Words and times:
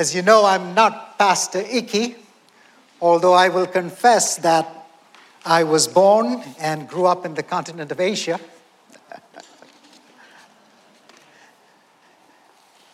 As 0.00 0.14
you 0.14 0.22
know, 0.22 0.46
I'm 0.46 0.72
not 0.72 1.18
Pastor 1.18 1.62
Aki, 1.62 2.16
although 3.02 3.34
I 3.34 3.50
will 3.50 3.66
confess 3.66 4.36
that 4.36 4.86
I 5.44 5.64
was 5.64 5.86
born 5.86 6.42
and 6.58 6.88
grew 6.88 7.04
up 7.04 7.26
in 7.26 7.34
the 7.34 7.42
continent 7.42 7.92
of 7.92 8.00
Asia. 8.00 8.40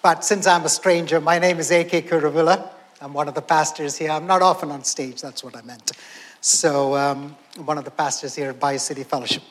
but 0.03 0.25
since 0.25 0.49
I'm 0.49 0.65
a 0.65 0.69
stranger, 0.69 1.21
my 1.21 1.39
name 1.39 1.61
is 1.61 1.71
A.K. 1.71 2.03
Kuruvilla. 2.03 2.71
I'm 3.01 3.13
one 3.13 3.29
of 3.29 3.37
the 3.37 3.43
pastors 3.43 3.97
here. 3.97 4.11
I'm 4.11 4.27
not 4.27 4.43
often 4.43 4.73
on 4.73 4.83
stage, 4.83 5.23
that's 5.23 5.45
what 5.45 5.55
I 5.55 5.63
meant. 5.63 5.93
So, 6.41 6.97
um, 6.97 7.37
one 7.65 7.79
of 7.79 7.85
the 7.85 7.93
pastors 7.93 8.35
here 8.35 8.51
at 8.51 8.59
Bayou 8.59 8.79
City 8.79 9.05
Fellowship. 9.05 9.45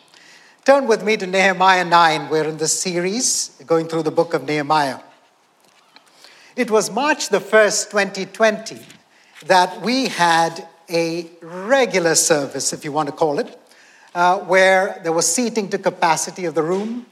Turn 0.66 0.88
with 0.88 1.06
me 1.06 1.16
to 1.16 1.26
Nehemiah 1.26 1.86
9. 1.86 2.30
We're 2.30 2.50
in 2.50 2.58
this 2.58 2.78
series 2.78 3.52
going 3.66 3.88
through 3.88 4.04
the 4.04 4.12
book 4.12 4.34
of 4.34 4.44
Nehemiah. 4.44 5.00
It 6.56 6.72
was 6.72 6.90
March 6.90 7.28
the 7.28 7.40
1st, 7.40 7.92
2020, 7.92 8.80
that 9.48 9.82
we 9.82 10.08
had 10.08 10.66
a 10.90 11.30
regular 11.41 12.16
service, 12.16 12.72
if 12.72 12.86
you 12.86 12.94
want 12.94 13.09
to 13.09 13.12
call 13.12 13.40
it, 13.40 13.59
uh, 14.13 14.40
where 14.40 15.02
there 15.04 15.12
was 15.12 15.27
seating 15.30 15.68
to 15.68 15.77
capacity 15.77 16.46
of 16.46 16.55
the 16.55 16.63
room. 16.63 17.08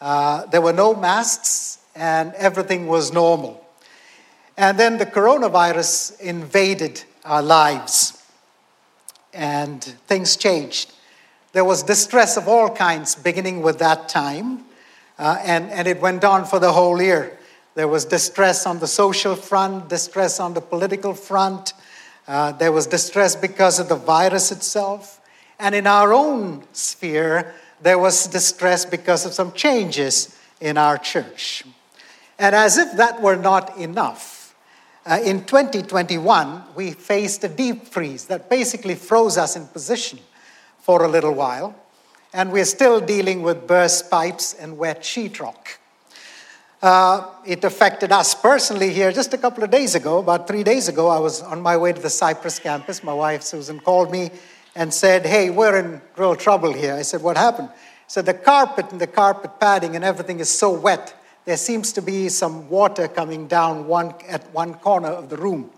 Uh, 0.00 0.46
there 0.46 0.62
were 0.62 0.72
no 0.72 0.94
masks, 0.94 1.76
and 1.94 2.32
everything 2.36 2.86
was 2.86 3.12
normal. 3.12 3.62
And 4.56 4.78
then 4.78 4.96
the 4.96 5.04
coronavirus 5.04 6.18
invaded 6.22 7.04
our 7.26 7.42
lives, 7.42 8.24
and 9.34 9.84
things 9.84 10.38
changed. 10.38 10.90
There 11.52 11.66
was 11.66 11.82
distress 11.82 12.38
of 12.38 12.48
all 12.48 12.70
kinds 12.70 13.14
beginning 13.14 13.60
with 13.60 13.78
that 13.80 14.08
time, 14.08 14.64
uh, 15.18 15.36
and, 15.44 15.70
and 15.70 15.86
it 15.86 16.00
went 16.00 16.24
on 16.24 16.46
for 16.46 16.58
the 16.58 16.72
whole 16.72 17.02
year. 17.02 17.36
There 17.76 17.88
was 17.88 18.06
distress 18.06 18.64
on 18.64 18.78
the 18.78 18.86
social 18.86 19.36
front, 19.36 19.90
distress 19.90 20.40
on 20.40 20.54
the 20.54 20.62
political 20.62 21.12
front. 21.12 21.74
Uh, 22.26 22.52
there 22.52 22.72
was 22.72 22.86
distress 22.86 23.36
because 23.36 23.78
of 23.78 23.90
the 23.90 23.96
virus 23.96 24.50
itself. 24.50 25.20
And 25.58 25.74
in 25.74 25.86
our 25.86 26.14
own 26.14 26.64
sphere, 26.72 27.54
there 27.82 27.98
was 27.98 28.28
distress 28.28 28.86
because 28.86 29.26
of 29.26 29.34
some 29.34 29.52
changes 29.52 30.34
in 30.58 30.78
our 30.78 30.96
church. 30.96 31.64
And 32.38 32.54
as 32.54 32.78
if 32.78 32.96
that 32.96 33.20
were 33.20 33.36
not 33.36 33.76
enough, 33.76 34.54
uh, 35.04 35.18
in 35.22 35.44
2021, 35.44 36.62
we 36.74 36.92
faced 36.92 37.44
a 37.44 37.48
deep 37.48 37.88
freeze 37.88 38.24
that 38.24 38.48
basically 38.48 38.94
froze 38.94 39.36
us 39.36 39.54
in 39.54 39.66
position 39.66 40.18
for 40.78 41.04
a 41.04 41.08
little 41.08 41.34
while. 41.34 41.76
And 42.32 42.52
we're 42.52 42.64
still 42.64 43.02
dealing 43.02 43.42
with 43.42 43.66
burst 43.66 44.10
pipes 44.10 44.54
and 44.54 44.78
wet 44.78 45.02
sheetrock. 45.02 45.76
Uh, 46.82 47.26
it 47.46 47.64
affected 47.64 48.12
us 48.12 48.34
personally 48.34 48.92
here 48.92 49.10
just 49.10 49.32
a 49.32 49.38
couple 49.38 49.64
of 49.64 49.70
days 49.70 49.94
ago. 49.94 50.18
About 50.18 50.46
three 50.46 50.62
days 50.62 50.88
ago, 50.88 51.08
I 51.08 51.18
was 51.18 51.42
on 51.42 51.62
my 51.62 51.76
way 51.76 51.92
to 51.92 52.00
the 52.00 52.10
Cypress 52.10 52.58
campus. 52.58 53.02
My 53.02 53.14
wife, 53.14 53.42
Susan, 53.42 53.80
called 53.80 54.10
me 54.10 54.30
and 54.74 54.92
said, 54.92 55.24
Hey, 55.24 55.48
we're 55.48 55.78
in 55.78 56.02
real 56.16 56.36
trouble 56.36 56.72
here. 56.72 56.94
I 56.94 57.02
said, 57.02 57.22
What 57.22 57.38
happened? 57.38 57.70
So 58.08 58.20
the 58.20 58.34
carpet 58.34 58.92
and 58.92 59.00
the 59.00 59.06
carpet 59.06 59.58
padding 59.58 59.96
and 59.96 60.04
everything 60.04 60.38
is 60.38 60.50
so 60.50 60.70
wet, 60.70 61.14
there 61.46 61.56
seems 61.56 61.92
to 61.94 62.02
be 62.02 62.28
some 62.28 62.68
water 62.68 63.08
coming 63.08 63.46
down 63.46 63.86
one, 63.86 64.14
at 64.28 64.48
one 64.52 64.74
corner 64.74 65.08
of 65.08 65.30
the 65.30 65.36
room. 65.36 65.70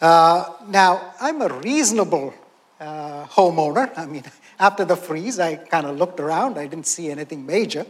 Uh, 0.00 0.44
now, 0.68 1.14
I'm 1.20 1.42
a 1.42 1.48
reasonable 1.48 2.32
uh, 2.78 3.26
homeowner. 3.26 3.90
I 3.98 4.06
mean, 4.06 4.22
after 4.60 4.84
the 4.84 4.96
freeze, 4.96 5.40
I 5.40 5.56
kind 5.56 5.86
of 5.86 5.98
looked 5.98 6.20
around, 6.20 6.58
I 6.58 6.66
didn't 6.66 6.86
see 6.86 7.10
anything 7.10 7.44
major. 7.44 7.86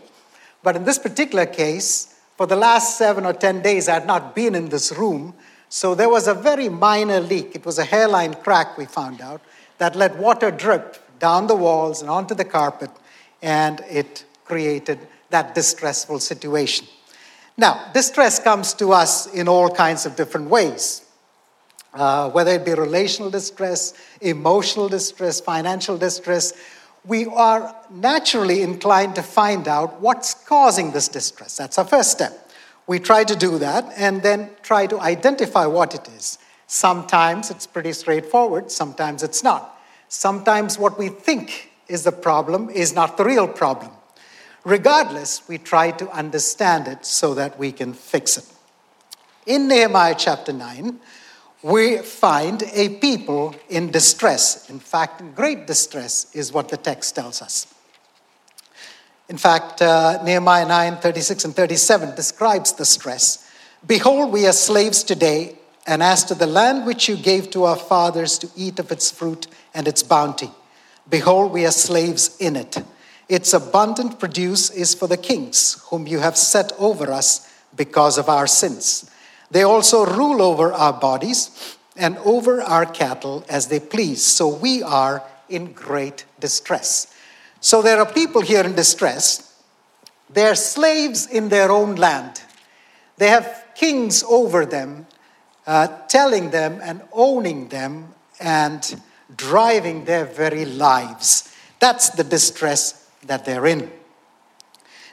But 0.66 0.74
in 0.74 0.82
this 0.82 0.98
particular 0.98 1.46
case, 1.46 2.12
for 2.36 2.44
the 2.44 2.56
last 2.56 2.98
seven 2.98 3.24
or 3.24 3.32
10 3.32 3.62
days, 3.62 3.88
I 3.88 3.94
had 3.94 4.04
not 4.04 4.34
been 4.34 4.56
in 4.56 4.68
this 4.68 4.90
room. 4.90 5.32
So 5.68 5.94
there 5.94 6.08
was 6.08 6.26
a 6.26 6.34
very 6.34 6.68
minor 6.68 7.20
leak. 7.20 7.54
It 7.54 7.64
was 7.64 7.78
a 7.78 7.84
hairline 7.84 8.34
crack, 8.34 8.76
we 8.76 8.84
found 8.84 9.20
out, 9.20 9.40
that 9.78 9.94
let 9.94 10.16
water 10.18 10.50
drip 10.50 10.96
down 11.20 11.46
the 11.46 11.54
walls 11.54 12.00
and 12.00 12.10
onto 12.10 12.34
the 12.34 12.44
carpet, 12.44 12.90
and 13.42 13.80
it 13.88 14.24
created 14.44 14.98
that 15.30 15.54
distressful 15.54 16.18
situation. 16.18 16.88
Now, 17.56 17.88
distress 17.94 18.40
comes 18.40 18.74
to 18.74 18.90
us 18.90 19.32
in 19.32 19.46
all 19.46 19.70
kinds 19.70 20.04
of 20.04 20.16
different 20.16 20.50
ways. 20.50 21.06
Uh, 21.94 22.28
whether 22.30 22.50
it 22.50 22.64
be 22.64 22.74
relational 22.74 23.30
distress, 23.30 23.94
emotional 24.20 24.88
distress, 24.88 25.40
financial 25.40 25.96
distress, 25.96 26.54
we 27.06 27.26
are 27.26 27.74
naturally 27.90 28.62
inclined 28.62 29.14
to 29.14 29.22
find 29.22 29.68
out 29.68 30.00
what's 30.00 30.34
causing 30.34 30.92
this 30.92 31.08
distress. 31.08 31.56
That's 31.56 31.78
our 31.78 31.84
first 31.84 32.10
step. 32.10 32.50
We 32.86 32.98
try 32.98 33.24
to 33.24 33.36
do 33.36 33.58
that 33.58 33.92
and 33.96 34.22
then 34.22 34.50
try 34.62 34.86
to 34.86 35.00
identify 35.00 35.66
what 35.66 35.94
it 35.94 36.08
is. 36.08 36.38
Sometimes 36.66 37.50
it's 37.50 37.66
pretty 37.66 37.92
straightforward, 37.92 38.70
sometimes 38.70 39.22
it's 39.22 39.42
not. 39.42 39.78
Sometimes 40.08 40.78
what 40.78 40.98
we 40.98 41.08
think 41.08 41.70
is 41.88 42.02
the 42.02 42.12
problem 42.12 42.70
is 42.70 42.94
not 42.94 43.16
the 43.16 43.24
real 43.24 43.46
problem. 43.46 43.92
Regardless, 44.64 45.48
we 45.48 45.58
try 45.58 45.92
to 45.92 46.10
understand 46.10 46.88
it 46.88 47.06
so 47.06 47.34
that 47.34 47.56
we 47.56 47.70
can 47.70 47.92
fix 47.92 48.36
it. 48.36 48.44
In 49.46 49.68
Nehemiah 49.68 50.16
chapter 50.18 50.52
9, 50.52 50.98
we 51.66 51.98
find 51.98 52.62
a 52.74 52.88
people 53.00 53.52
in 53.68 53.90
distress. 53.90 54.70
In 54.70 54.78
fact, 54.78 55.20
in 55.20 55.32
great 55.32 55.66
distress 55.66 56.32
is 56.32 56.52
what 56.52 56.68
the 56.68 56.76
text 56.76 57.16
tells 57.16 57.42
us. 57.42 57.66
In 59.28 59.36
fact, 59.36 59.82
uh, 59.82 60.22
Nehemiah 60.22 60.68
9 60.68 60.98
36 60.98 61.44
and 61.44 61.56
37 61.56 62.14
describes 62.14 62.72
the 62.74 62.84
stress. 62.84 63.50
Behold, 63.84 64.32
we 64.32 64.46
are 64.46 64.52
slaves 64.52 65.02
today, 65.02 65.56
and 65.88 66.04
as 66.04 66.22
to 66.26 66.36
the 66.36 66.46
land 66.46 66.86
which 66.86 67.08
you 67.08 67.16
gave 67.16 67.50
to 67.50 67.64
our 67.64 67.76
fathers 67.76 68.38
to 68.38 68.48
eat 68.54 68.78
of 68.78 68.92
its 68.92 69.10
fruit 69.10 69.48
and 69.74 69.88
its 69.88 70.04
bounty, 70.04 70.52
behold, 71.10 71.50
we 71.50 71.66
are 71.66 71.72
slaves 71.72 72.36
in 72.38 72.54
it. 72.54 72.76
Its 73.28 73.52
abundant 73.52 74.20
produce 74.20 74.70
is 74.70 74.94
for 74.94 75.08
the 75.08 75.16
kings, 75.16 75.82
whom 75.90 76.06
you 76.06 76.20
have 76.20 76.36
set 76.36 76.70
over 76.78 77.10
us 77.10 77.52
because 77.74 78.18
of 78.18 78.28
our 78.28 78.46
sins. 78.46 79.10
They 79.50 79.62
also 79.62 80.04
rule 80.04 80.42
over 80.42 80.72
our 80.72 80.92
bodies 80.92 81.76
and 81.96 82.18
over 82.18 82.60
our 82.62 82.86
cattle 82.86 83.44
as 83.48 83.68
they 83.68 83.80
please. 83.80 84.22
So 84.22 84.48
we 84.48 84.82
are 84.82 85.22
in 85.48 85.72
great 85.72 86.24
distress. 86.40 87.14
So 87.60 87.82
there 87.82 87.98
are 87.98 88.12
people 88.12 88.42
here 88.42 88.64
in 88.64 88.74
distress. 88.74 89.54
They're 90.28 90.54
slaves 90.54 91.26
in 91.26 91.48
their 91.48 91.70
own 91.70 91.96
land. 91.96 92.42
They 93.16 93.28
have 93.28 93.64
kings 93.74 94.22
over 94.28 94.66
them, 94.66 95.06
uh, 95.66 95.88
telling 96.08 96.50
them 96.50 96.80
and 96.82 97.02
owning 97.12 97.68
them 97.68 98.14
and 98.40 99.00
driving 99.34 100.04
their 100.04 100.24
very 100.24 100.64
lives. 100.64 101.52
That's 101.78 102.10
the 102.10 102.24
distress 102.24 103.08
that 103.26 103.44
they're 103.44 103.66
in. 103.66 103.90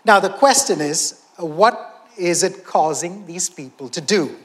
Now, 0.06 0.20
the 0.20 0.30
question 0.30 0.82
is 0.82 1.22
what 1.38 1.93
is 2.18 2.44
it 2.44 2.66
causing 2.66 3.26
these 3.26 3.50
people 3.50 3.90
to 3.90 4.02
do? 4.02 4.36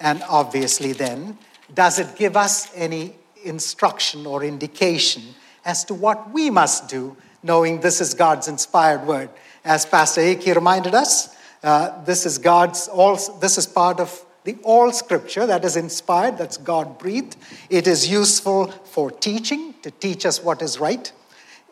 And 0.00 0.22
obviously, 0.28 0.92
then, 0.92 1.38
does 1.72 1.98
it 1.98 2.16
give 2.16 2.36
us 2.36 2.70
any 2.74 3.14
instruction 3.44 4.26
or 4.26 4.42
indication 4.42 5.22
as 5.64 5.84
to 5.84 5.94
what 5.94 6.32
we 6.32 6.50
must 6.50 6.88
do, 6.88 7.16
knowing 7.42 7.80
this 7.80 8.00
is 8.00 8.14
God's 8.14 8.48
inspired 8.48 9.06
word? 9.06 9.30
As 9.64 9.86
Pastor 9.86 10.20
Aki 10.20 10.52
reminded 10.54 10.94
us, 10.94 11.36
uh, 11.62 12.02
this 12.04 12.26
is 12.26 12.38
God's 12.38 12.88
all. 12.88 13.16
This 13.38 13.58
is 13.58 13.66
part 13.66 14.00
of 14.00 14.24
the 14.44 14.56
all 14.64 14.90
Scripture 14.90 15.46
that 15.46 15.64
is 15.64 15.76
inspired. 15.76 16.36
That's 16.36 16.56
God 16.56 16.98
breathed. 16.98 17.36
It 17.70 17.86
is 17.86 18.10
useful 18.10 18.66
for 18.66 19.10
teaching 19.10 19.74
to 19.82 19.90
teach 19.92 20.26
us 20.26 20.42
what 20.42 20.62
is 20.62 20.80
right. 20.80 21.12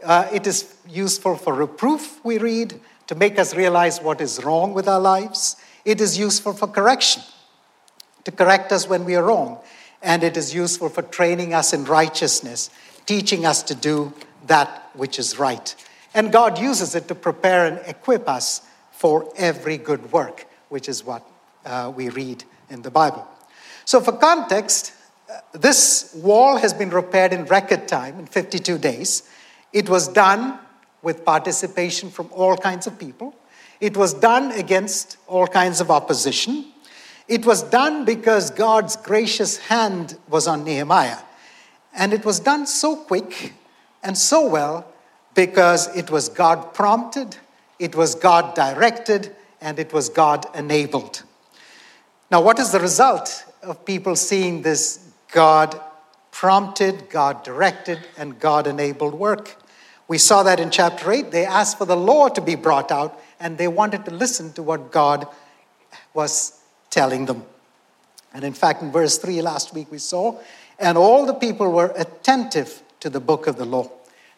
Uh, 0.03 0.29
it 0.33 0.47
is 0.47 0.77
useful 0.89 1.37
for 1.37 1.53
reproof. 1.53 2.25
We 2.25 2.39
read 2.39 2.81
to 3.11 3.17
make 3.17 3.41
us 3.41 3.57
realize 3.57 4.01
what 4.01 4.21
is 4.21 4.45
wrong 4.45 4.73
with 4.73 4.87
our 4.87 5.01
lives. 5.01 5.57
It 5.85 6.01
is 6.01 6.17
useful 6.17 6.53
for 6.53 6.69
correction, 6.69 7.25
to 8.23 8.31
correct 8.31 8.71
us 8.71 8.89
when 8.89 9.05
we 9.05 9.17
are 9.17 9.25
wrong. 9.25 9.59
And 10.01 10.23
it 10.23 10.37
is 10.37 10.55
useful 10.55 10.89
for 10.89 11.03
training 11.03 11.53
us 11.53 11.73
in 11.73 11.87
righteousness, 11.87 12.71
teaching 13.07 13.45
us 13.45 13.65
to 13.65 13.75
do 13.75 14.13
that 14.47 14.91
which 14.95 15.19
is 15.19 15.41
right. 15.41 15.75
And 16.15 16.31
God 16.31 16.61
uses 16.61 16.95
it 16.95 17.09
to 17.09 17.17
prepare 17.17 17.67
and 17.67 17.81
equip 17.89 18.29
us 18.29 18.63
for 18.93 19.29
every 19.37 19.77
good 19.77 20.13
work, 20.13 20.47
which 20.69 20.89
is 20.89 21.05
what 21.05 21.29
uh, 21.67 21.93
we 21.93 22.11
read 22.11 22.45
in 22.69 22.83
the 22.83 22.93
Bible. 22.93 23.27
So, 23.87 24.01
for 24.01 24.13
context, 24.13 24.93
uh, 25.29 25.41
this 25.51 26.15
wall 26.15 26.59
has 26.59 26.73
been 26.73 26.91
repaired 26.91 27.33
in 27.33 27.45
record 27.47 27.89
time, 27.89 28.21
in 28.21 28.27
52 28.27 28.79
days. 28.79 29.29
It 29.73 29.89
was 29.89 30.07
done 30.07 30.61
with 31.03 31.25
participation 31.25 32.11
from 32.11 32.29
all 32.33 32.57
kinds 32.57 32.87
of 32.87 32.99
people. 32.99 33.35
It 33.81 33.97
was 33.97 34.13
done 34.13 34.53
against 34.53 35.17
all 35.27 35.47
kinds 35.47 35.81
of 35.81 35.91
opposition. 35.91 36.67
It 37.29 37.47
was 37.47 37.63
done 37.63 38.05
because 38.05 38.51
God's 38.51 38.97
gracious 38.97 39.57
hand 39.57 40.19
was 40.29 40.47
on 40.47 40.65
Nehemiah. 40.65 41.19
And 41.95 42.13
it 42.13 42.25
was 42.25 42.41
done 42.41 42.67
so 42.67 42.97
quick 42.97 43.55
and 44.03 44.17
so 44.17 44.49
well 44.49 44.87
because 45.35 45.95
it 45.97 46.11
was 46.11 46.29
God 46.29 46.75
prompted, 46.75 47.37
it 47.79 47.95
was 47.95 48.15
God 48.15 48.55
directed, 48.55 49.35
and 49.61 49.79
it 49.79 49.93
was 49.93 50.09
God 50.09 50.47
enabled. 50.55 51.23
Now, 52.31 52.43
what 52.43 52.59
is 52.59 52.73
the 52.73 52.81
result 52.81 53.45
of 53.63 53.85
people 53.85 54.17
seeing 54.17 54.63
this 54.63 55.01
God 55.33 55.81
prompted, 56.31 57.11
God 57.11 57.43
directed, 57.43 58.01
and 58.17 58.39
God 58.39 58.67
enabled 58.67 59.15
work? 59.15 59.57
We 60.11 60.19
saw 60.19 60.43
that 60.43 60.59
in 60.59 60.71
chapter 60.71 61.13
8. 61.13 61.31
They 61.31 61.47
asked 61.47 61.79
for 61.79 61.85
the 61.85 61.97
law 61.97 62.29
to 62.31 62.41
be 62.41 62.57
brought 62.57 62.91
out, 62.91 63.17
and 63.39 63.57
they 63.57 63.69
wanted 63.69 64.05
to 64.07 64.11
listen 64.11 64.53
to 64.55 64.63
what 64.63 64.91
God 64.91 65.29
was 66.15 66.61
telling 66.91 67.27
them. 67.27 67.45
And 68.35 68.43
in 68.43 68.53
fact, 68.53 68.83
in 68.83 68.91
verse 68.91 69.19
3 69.19 69.41
last 69.41 69.73
week 69.73 69.87
we 69.89 69.99
saw, 69.99 70.41
and 70.81 70.99
all 70.99 71.27
the 71.27 71.35
people 71.35 71.71
were 71.71 71.93
attentive 71.95 72.83
to 72.99 73.09
the 73.09 73.21
book 73.21 73.47
of 73.47 73.55
the 73.55 73.65
law. 73.65 73.89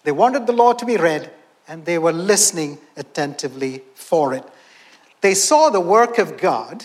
They 0.04 0.12
wanted 0.12 0.46
the 0.46 0.52
law 0.52 0.74
to 0.74 0.84
be 0.84 0.98
read, 0.98 1.30
and 1.66 1.86
they 1.86 1.96
were 1.96 2.12
listening 2.12 2.76
attentively 2.98 3.80
for 3.94 4.34
it. 4.34 4.44
They 5.22 5.32
saw 5.32 5.70
the 5.70 5.80
work 5.80 6.18
of 6.18 6.36
God 6.36 6.84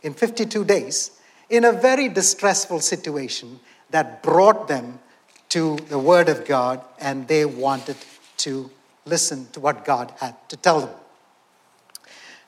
in 0.00 0.14
52 0.14 0.64
days 0.64 1.10
in 1.50 1.64
a 1.64 1.72
very 1.72 2.08
distressful 2.08 2.78
situation 2.82 3.58
that 3.90 4.22
brought 4.22 4.68
them 4.68 5.00
to 5.48 5.76
the 5.88 5.98
Word 5.98 6.28
of 6.28 6.46
God, 6.46 6.80
and 7.00 7.26
they 7.26 7.44
wanted 7.44 7.96
to 8.42 8.70
listen 9.04 9.46
to 9.52 9.60
what 9.60 9.84
God 9.84 10.12
had 10.20 10.36
to 10.48 10.56
tell 10.56 10.80
them. 10.80 10.94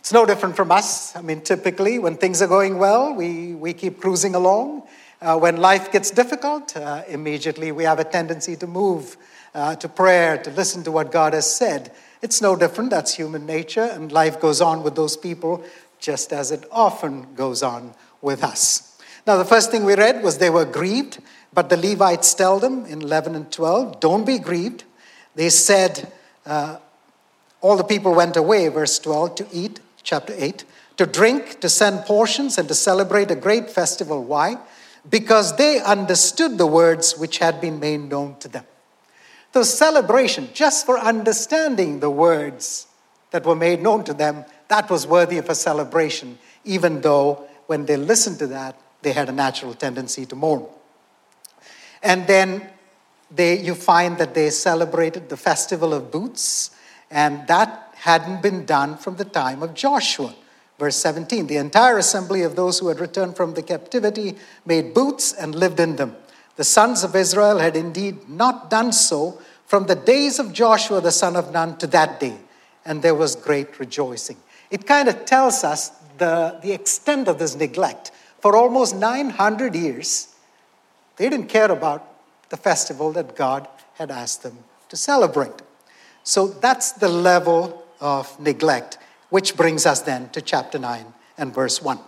It's 0.00 0.12
no 0.12 0.26
different 0.26 0.55
from 0.55 0.70
us. 0.70 1.17
I 1.17 1.23
mean, 1.23 1.41
typically, 1.41 1.99
when 1.99 2.17
things 2.17 2.43
are 2.43 2.46
going 2.46 2.79
well, 2.79 3.14
we, 3.14 3.55
we 3.55 3.73
keep 3.73 4.00
cruising 4.00 4.35
along. 4.35 4.82
Uh, 5.23 5.38
when 5.38 5.56
life 5.56 5.91
gets 5.91 6.11
difficult, 6.11 6.76
uh, 6.76 7.02
immediately 7.08 7.73
we 7.73 7.85
have 7.85 7.99
a 7.99 8.05
tendency 8.05 8.55
to 8.56 8.67
move 8.67 9.17
uh, 9.55 9.75
to 9.76 9.88
prayer, 9.88 10.37
to 10.37 10.50
listen 10.50 10.82
to 10.85 10.93
what 10.93 11.11
God 11.11 11.32
has 11.32 11.50
said. 11.50 11.93
It's 12.20 12.43
no 12.43 12.56
different. 12.56 12.91
That's 12.91 13.14
human 13.14 13.46
nature, 13.46 13.85
and 13.85 14.12
life 14.12 14.41
goes 14.41 14.61
on 14.61 14.82
with 14.82 14.94
those 14.94 15.17
people 15.17 15.64
just 15.99 16.32
as 16.32 16.50
it 16.50 16.64
often 16.70 17.35
goes 17.35 17.62
on 17.62 17.94
with 18.20 18.44
us. 18.44 18.99
Now, 19.26 19.37
the 19.37 19.44
first 19.44 19.70
thing 19.70 19.85
we 19.85 19.94
read 19.94 20.23
was 20.23 20.37
they 20.37 20.50
were 20.50 20.67
grieved, 20.67 21.20
but 21.55 21.70
the 21.70 21.79
Levites 21.79 22.35
tell 22.35 22.58
them 22.58 22.85
in 22.85 23.00
11 23.00 23.35
and 23.35 23.50
12, 23.50 24.00
don't 24.00 24.26
be 24.26 24.38
grieved. 24.38 24.85
They 25.34 25.50
said, 25.50 26.12
uh, 26.46 26.78
all 27.60 27.76
the 27.76 27.84
people 27.84 28.14
went 28.14 28.36
away, 28.36 28.69
verse 28.69 28.98
12, 28.98 29.34
to 29.36 29.46
eat, 29.52 29.81
chapter 30.02 30.34
8, 30.36 30.64
to 30.96 31.06
drink, 31.06 31.60
to 31.60 31.69
send 31.69 32.04
portions, 32.04 32.58
and 32.58 32.69
to 32.69 32.75
celebrate 32.75 33.31
a 33.31 33.36
great 33.36 33.70
festival. 33.70 34.22
Why? 34.22 34.58
Because 35.08 35.56
they 35.56 35.81
understood 35.81 36.58
the 36.58 36.66
words 36.66 37.19
which 37.19 37.38
had 37.38 37.60
been 37.60 37.81
made 37.81 38.08
known 38.08 38.36
to 38.40 38.48
them. 38.48 38.64
The 39.52 39.64
celebration, 39.64 40.48
just 40.52 40.84
for 40.84 40.98
understanding 40.98 42.00
the 42.00 42.10
words 42.10 42.86
that 43.31 43.46
were 43.46 43.56
made 43.56 43.82
known 43.82 44.04
to 44.04 44.14
them, 44.14 44.44
that 44.69 44.90
was 44.90 45.06
worthy 45.06 45.38
of 45.38 45.48
a 45.48 45.54
celebration, 45.54 46.38
even 46.64 47.00
though 47.00 47.46
when 47.66 47.86
they 47.86 47.96
listened 47.96 48.38
to 48.40 48.46
that, 48.48 48.78
they 49.02 49.12
had 49.12 49.28
a 49.28 49.32
natural 49.32 49.75
tendency 49.75 50.26
to 50.26 50.36
mourn. 50.36 50.66
And 52.02 52.26
then 52.26 52.69
they, 53.34 53.60
you 53.60 53.75
find 53.75 54.19
that 54.19 54.34
they 54.34 54.50
celebrated 54.50 55.28
the 55.28 55.36
festival 55.36 55.92
of 55.92 56.10
booths, 56.10 56.70
and 57.10 57.46
that 57.48 57.94
hadn't 57.96 58.42
been 58.42 58.64
done 58.64 58.96
from 58.96 59.16
the 59.16 59.25
time 59.25 59.62
of 59.62 59.75
Joshua. 59.75 60.34
Verse 60.78 60.96
17 60.96 61.46
The 61.46 61.56
entire 61.56 61.98
assembly 61.98 62.42
of 62.42 62.56
those 62.56 62.78
who 62.78 62.88
had 62.88 63.00
returned 63.00 63.36
from 63.36 63.54
the 63.54 63.62
captivity 63.62 64.36
made 64.66 64.94
booths 64.94 65.32
and 65.32 65.54
lived 65.54 65.81
in 65.81 65.96
them. 65.96 66.16
The 66.56 66.64
sons 66.64 67.02
of 67.02 67.16
Israel 67.16 67.58
had 67.58 67.76
indeed 67.76 68.28
not 68.28 68.70
done 68.70 68.92
so 68.92 69.40
from 69.66 69.86
the 69.86 69.96
days 69.96 70.38
of 70.38 70.52
Joshua 70.52 71.00
the 71.00 71.10
son 71.10 71.36
of 71.36 71.52
Nun 71.52 71.76
to 71.78 71.86
that 71.88 72.20
day, 72.20 72.36
and 72.84 73.02
there 73.02 73.14
was 73.14 73.34
great 73.34 73.78
rejoicing. 73.81 74.36
It 74.70 74.86
kind 74.86 75.08
of 75.08 75.25
tells 75.25 75.64
us 75.64 75.90
the, 76.19 76.58
the 76.62 76.72
extent 76.72 77.28
of 77.28 77.38
this 77.38 77.56
neglect. 77.56 78.12
For 78.40 78.56
almost 78.56 78.94
900 78.94 79.75
years, 79.75 80.34
they 81.16 81.28
didn't 81.28 81.48
care 81.48 81.70
about 81.70 82.13
the 82.49 82.56
festival 82.56 83.12
that 83.12 83.37
God 83.37 83.69
had 83.94 84.11
asked 84.11 84.43
them 84.43 84.58
to 84.88 84.96
celebrate. 84.96 85.62
So 86.23 86.49
that's 86.49 86.93
the 86.93 87.08
level 87.08 87.85
of 88.00 88.38
neglect, 88.41 88.99
which 89.31 89.56
brings 89.56 89.87
us 89.87 90.00
then 90.00 90.31
to 90.31 90.41
chapter 90.41 90.79
9 90.79 91.06
and 91.38 91.55
verse 91.55 91.82
1. 91.82 91.99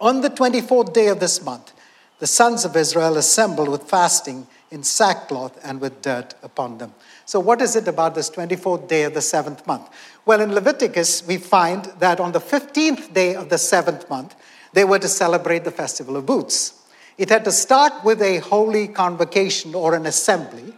On 0.00 0.20
the 0.20 0.30
24th 0.30 0.92
day 0.92 1.08
of 1.08 1.20
this 1.20 1.42
month, 1.42 1.72
the 2.18 2.26
sons 2.26 2.64
of 2.64 2.76
Israel 2.76 3.16
assembled 3.16 3.68
with 3.68 3.84
fasting 3.84 4.46
in 4.70 4.82
sackcloth 4.82 5.58
and 5.64 5.80
with 5.80 6.02
dirt 6.02 6.34
upon 6.42 6.78
them. 6.78 6.94
So, 7.24 7.40
what 7.40 7.60
is 7.60 7.76
it 7.76 7.88
about 7.88 8.14
this 8.14 8.30
24th 8.30 8.88
day 8.88 9.04
of 9.04 9.14
the 9.14 9.20
seventh 9.20 9.66
month? 9.66 9.88
Well, 10.24 10.40
in 10.40 10.52
Leviticus, 10.52 11.26
we 11.26 11.36
find 11.36 11.84
that 11.98 12.20
on 12.20 12.32
the 12.32 12.40
15th 12.40 13.12
day 13.12 13.34
of 13.34 13.48
the 13.48 13.58
seventh 13.58 14.08
month, 14.08 14.34
they 14.72 14.84
were 14.84 14.98
to 14.98 15.08
celebrate 15.08 15.64
the 15.64 15.70
festival 15.70 16.16
of 16.16 16.26
booths. 16.26 16.74
It 17.18 17.30
had 17.30 17.44
to 17.44 17.52
start 17.52 18.04
with 18.04 18.20
a 18.20 18.38
holy 18.38 18.88
convocation 18.88 19.74
or 19.74 19.94
an 19.94 20.06
assembly. 20.06 20.74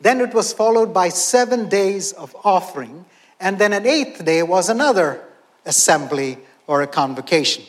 Then 0.00 0.20
it 0.20 0.34
was 0.34 0.52
followed 0.52 0.94
by 0.94 1.10
seven 1.10 1.68
days 1.68 2.12
of 2.12 2.34
offering. 2.44 3.04
And 3.38 3.58
then 3.58 3.72
an 3.72 3.86
eighth 3.86 4.24
day 4.24 4.42
was 4.42 4.68
another 4.68 5.22
assembly 5.66 6.38
or 6.66 6.82
a 6.82 6.86
convocation. 6.86 7.64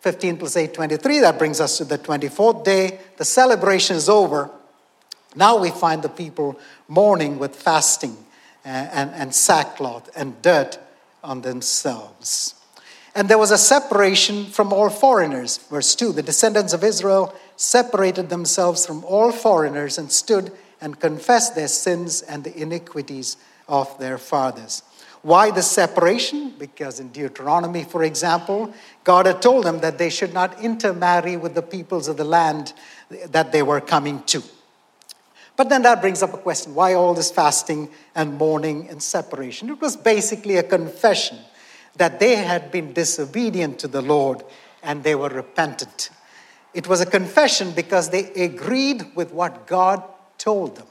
15 0.00 0.36
plus 0.38 0.56
8, 0.56 0.74
23. 0.74 1.20
That 1.20 1.38
brings 1.38 1.60
us 1.60 1.78
to 1.78 1.84
the 1.84 1.98
24th 1.98 2.64
day. 2.64 2.98
The 3.16 3.24
celebration 3.24 3.96
is 3.96 4.08
over. 4.08 4.50
Now 5.34 5.58
we 5.58 5.70
find 5.70 6.02
the 6.02 6.08
people 6.08 6.58
mourning 6.88 7.38
with 7.38 7.54
fasting 7.54 8.16
and, 8.64 8.90
and, 8.92 9.10
and 9.14 9.34
sackcloth 9.34 10.10
and 10.16 10.40
dirt 10.42 10.78
on 11.22 11.42
themselves. 11.42 12.55
And 13.16 13.30
there 13.30 13.38
was 13.38 13.50
a 13.50 13.56
separation 13.56 14.44
from 14.44 14.74
all 14.74 14.90
foreigners. 14.90 15.56
Verse 15.56 15.94
2 15.94 16.12
The 16.12 16.22
descendants 16.22 16.74
of 16.74 16.84
Israel 16.84 17.34
separated 17.56 18.28
themselves 18.28 18.84
from 18.84 19.02
all 19.06 19.32
foreigners 19.32 19.96
and 19.96 20.12
stood 20.12 20.52
and 20.82 21.00
confessed 21.00 21.54
their 21.54 21.68
sins 21.68 22.20
and 22.20 22.44
the 22.44 22.54
iniquities 22.60 23.38
of 23.68 23.98
their 23.98 24.18
fathers. 24.18 24.82
Why 25.22 25.50
the 25.50 25.62
separation? 25.62 26.52
Because 26.58 27.00
in 27.00 27.08
Deuteronomy, 27.08 27.84
for 27.84 28.04
example, 28.04 28.74
God 29.02 29.24
had 29.24 29.40
told 29.40 29.64
them 29.64 29.80
that 29.80 29.96
they 29.96 30.10
should 30.10 30.34
not 30.34 30.60
intermarry 30.62 31.38
with 31.38 31.54
the 31.54 31.62
peoples 31.62 32.08
of 32.08 32.18
the 32.18 32.24
land 32.24 32.74
that 33.28 33.50
they 33.50 33.62
were 33.62 33.80
coming 33.80 34.22
to. 34.24 34.42
But 35.56 35.70
then 35.70 35.80
that 35.82 36.02
brings 36.02 36.22
up 36.22 36.34
a 36.34 36.38
question 36.38 36.74
why 36.74 36.92
all 36.92 37.14
this 37.14 37.30
fasting 37.30 37.88
and 38.14 38.34
mourning 38.34 38.90
and 38.90 39.02
separation? 39.02 39.70
It 39.70 39.80
was 39.80 39.96
basically 39.96 40.58
a 40.58 40.62
confession 40.62 41.38
that 41.96 42.20
they 42.20 42.36
had 42.36 42.70
been 42.70 42.92
disobedient 42.92 43.78
to 43.80 43.88
the 43.88 44.02
Lord 44.02 44.42
and 44.82 45.02
they 45.02 45.14
were 45.14 45.28
repentant. 45.28 46.10
It 46.74 46.86
was 46.88 47.00
a 47.00 47.06
confession 47.06 47.72
because 47.72 48.10
they 48.10 48.32
agreed 48.34 49.14
with 49.14 49.32
what 49.32 49.66
God 49.66 50.02
told 50.38 50.76
them. 50.76 50.86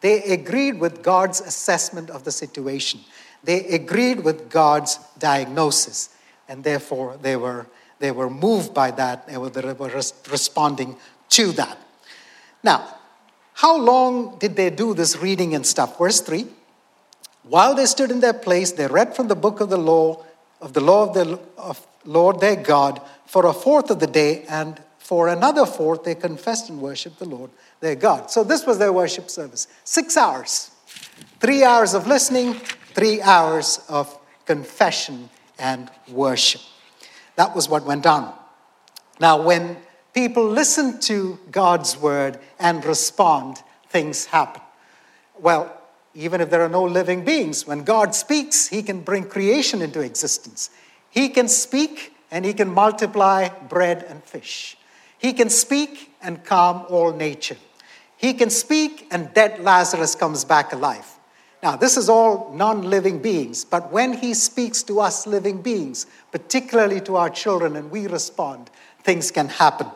They 0.00 0.22
agreed 0.24 0.80
with 0.80 1.02
God's 1.02 1.40
assessment 1.40 2.08
of 2.10 2.24
the 2.24 2.32
situation. 2.32 3.00
They 3.44 3.66
agreed 3.68 4.24
with 4.24 4.50
God's 4.50 4.98
diagnosis. 5.18 6.10
And 6.48 6.64
therefore, 6.64 7.18
they 7.20 7.36
were, 7.36 7.66
they 7.98 8.10
were 8.10 8.30
moved 8.30 8.72
by 8.72 8.90
that. 8.92 9.28
They 9.28 9.36
were, 9.36 9.50
they 9.50 9.72
were 9.72 10.02
responding 10.30 10.96
to 11.30 11.52
that. 11.52 11.78
Now, 12.62 12.96
how 13.54 13.76
long 13.76 14.38
did 14.38 14.56
they 14.56 14.70
do 14.70 14.94
this 14.94 15.18
reading 15.18 15.54
and 15.54 15.66
stuff? 15.66 15.98
Verse 15.98 16.20
3 16.20 16.46
While 17.42 17.74
they 17.74 17.86
stood 17.86 18.10
in 18.10 18.20
their 18.20 18.32
place, 18.32 18.72
they 18.72 18.86
read 18.86 19.14
from 19.14 19.28
the 19.28 19.36
book 19.36 19.60
of 19.60 19.68
the 19.68 19.78
law 19.78 20.24
of 20.60 20.72
the 20.72 20.80
law 20.80 21.08
of 21.08 21.14
the 21.14 21.38
of 21.56 21.86
Lord 22.04 22.40
their 22.40 22.56
God 22.56 23.00
for 23.26 23.46
a 23.46 23.52
fourth 23.52 23.90
of 23.90 24.00
the 24.00 24.06
day, 24.06 24.44
and 24.48 24.82
for 24.98 25.28
another 25.28 25.66
fourth 25.66 26.04
they 26.04 26.14
confessed 26.14 26.68
and 26.70 26.80
worshiped 26.80 27.18
the 27.18 27.28
Lord 27.28 27.50
their 27.80 27.94
God. 27.94 28.30
So 28.30 28.44
this 28.44 28.66
was 28.66 28.78
their 28.78 28.92
worship 28.92 29.30
service. 29.30 29.66
Six 29.84 30.16
hours. 30.16 30.70
Three 31.40 31.64
hours 31.64 31.94
of 31.94 32.06
listening, 32.06 32.54
three 32.94 33.22
hours 33.22 33.80
of 33.88 34.16
confession 34.46 35.30
and 35.58 35.90
worship. 36.10 36.60
That 37.36 37.54
was 37.54 37.68
what 37.68 37.84
went 37.84 38.06
on. 38.06 38.34
Now, 39.20 39.42
when 39.42 39.76
people 40.12 40.46
listen 40.46 41.00
to 41.00 41.38
God's 41.50 41.96
word 41.96 42.38
and 42.58 42.84
respond, 42.84 43.62
things 43.88 44.26
happen. 44.26 44.62
Well, 45.38 45.79
even 46.14 46.40
if 46.40 46.50
there 46.50 46.62
are 46.62 46.68
no 46.68 46.84
living 46.84 47.24
beings. 47.24 47.66
When 47.66 47.84
God 47.84 48.14
speaks, 48.14 48.68
He 48.68 48.82
can 48.82 49.00
bring 49.00 49.24
creation 49.24 49.82
into 49.82 50.00
existence. 50.00 50.70
He 51.08 51.28
can 51.28 51.48
speak 51.48 52.14
and 52.30 52.44
He 52.44 52.52
can 52.52 52.68
multiply 52.68 53.48
bread 53.48 54.04
and 54.08 54.22
fish. 54.24 54.76
He 55.18 55.32
can 55.32 55.50
speak 55.50 56.12
and 56.22 56.44
calm 56.44 56.86
all 56.88 57.12
nature. 57.12 57.56
He 58.16 58.34
can 58.34 58.50
speak 58.50 59.06
and 59.10 59.32
dead 59.34 59.60
Lazarus 59.60 60.14
comes 60.14 60.44
back 60.44 60.72
alive. 60.72 61.06
Now, 61.62 61.76
this 61.76 61.96
is 61.96 62.08
all 62.08 62.52
non 62.54 62.82
living 62.82 63.20
beings, 63.20 63.64
but 63.64 63.92
when 63.92 64.14
He 64.14 64.34
speaks 64.34 64.82
to 64.84 65.00
us 65.00 65.26
living 65.26 65.60
beings, 65.60 66.06
particularly 66.32 67.00
to 67.02 67.16
our 67.16 67.30
children, 67.30 67.76
and 67.76 67.90
we 67.90 68.06
respond, 68.06 68.70
things 69.02 69.30
can 69.30 69.48
happen. 69.48 69.88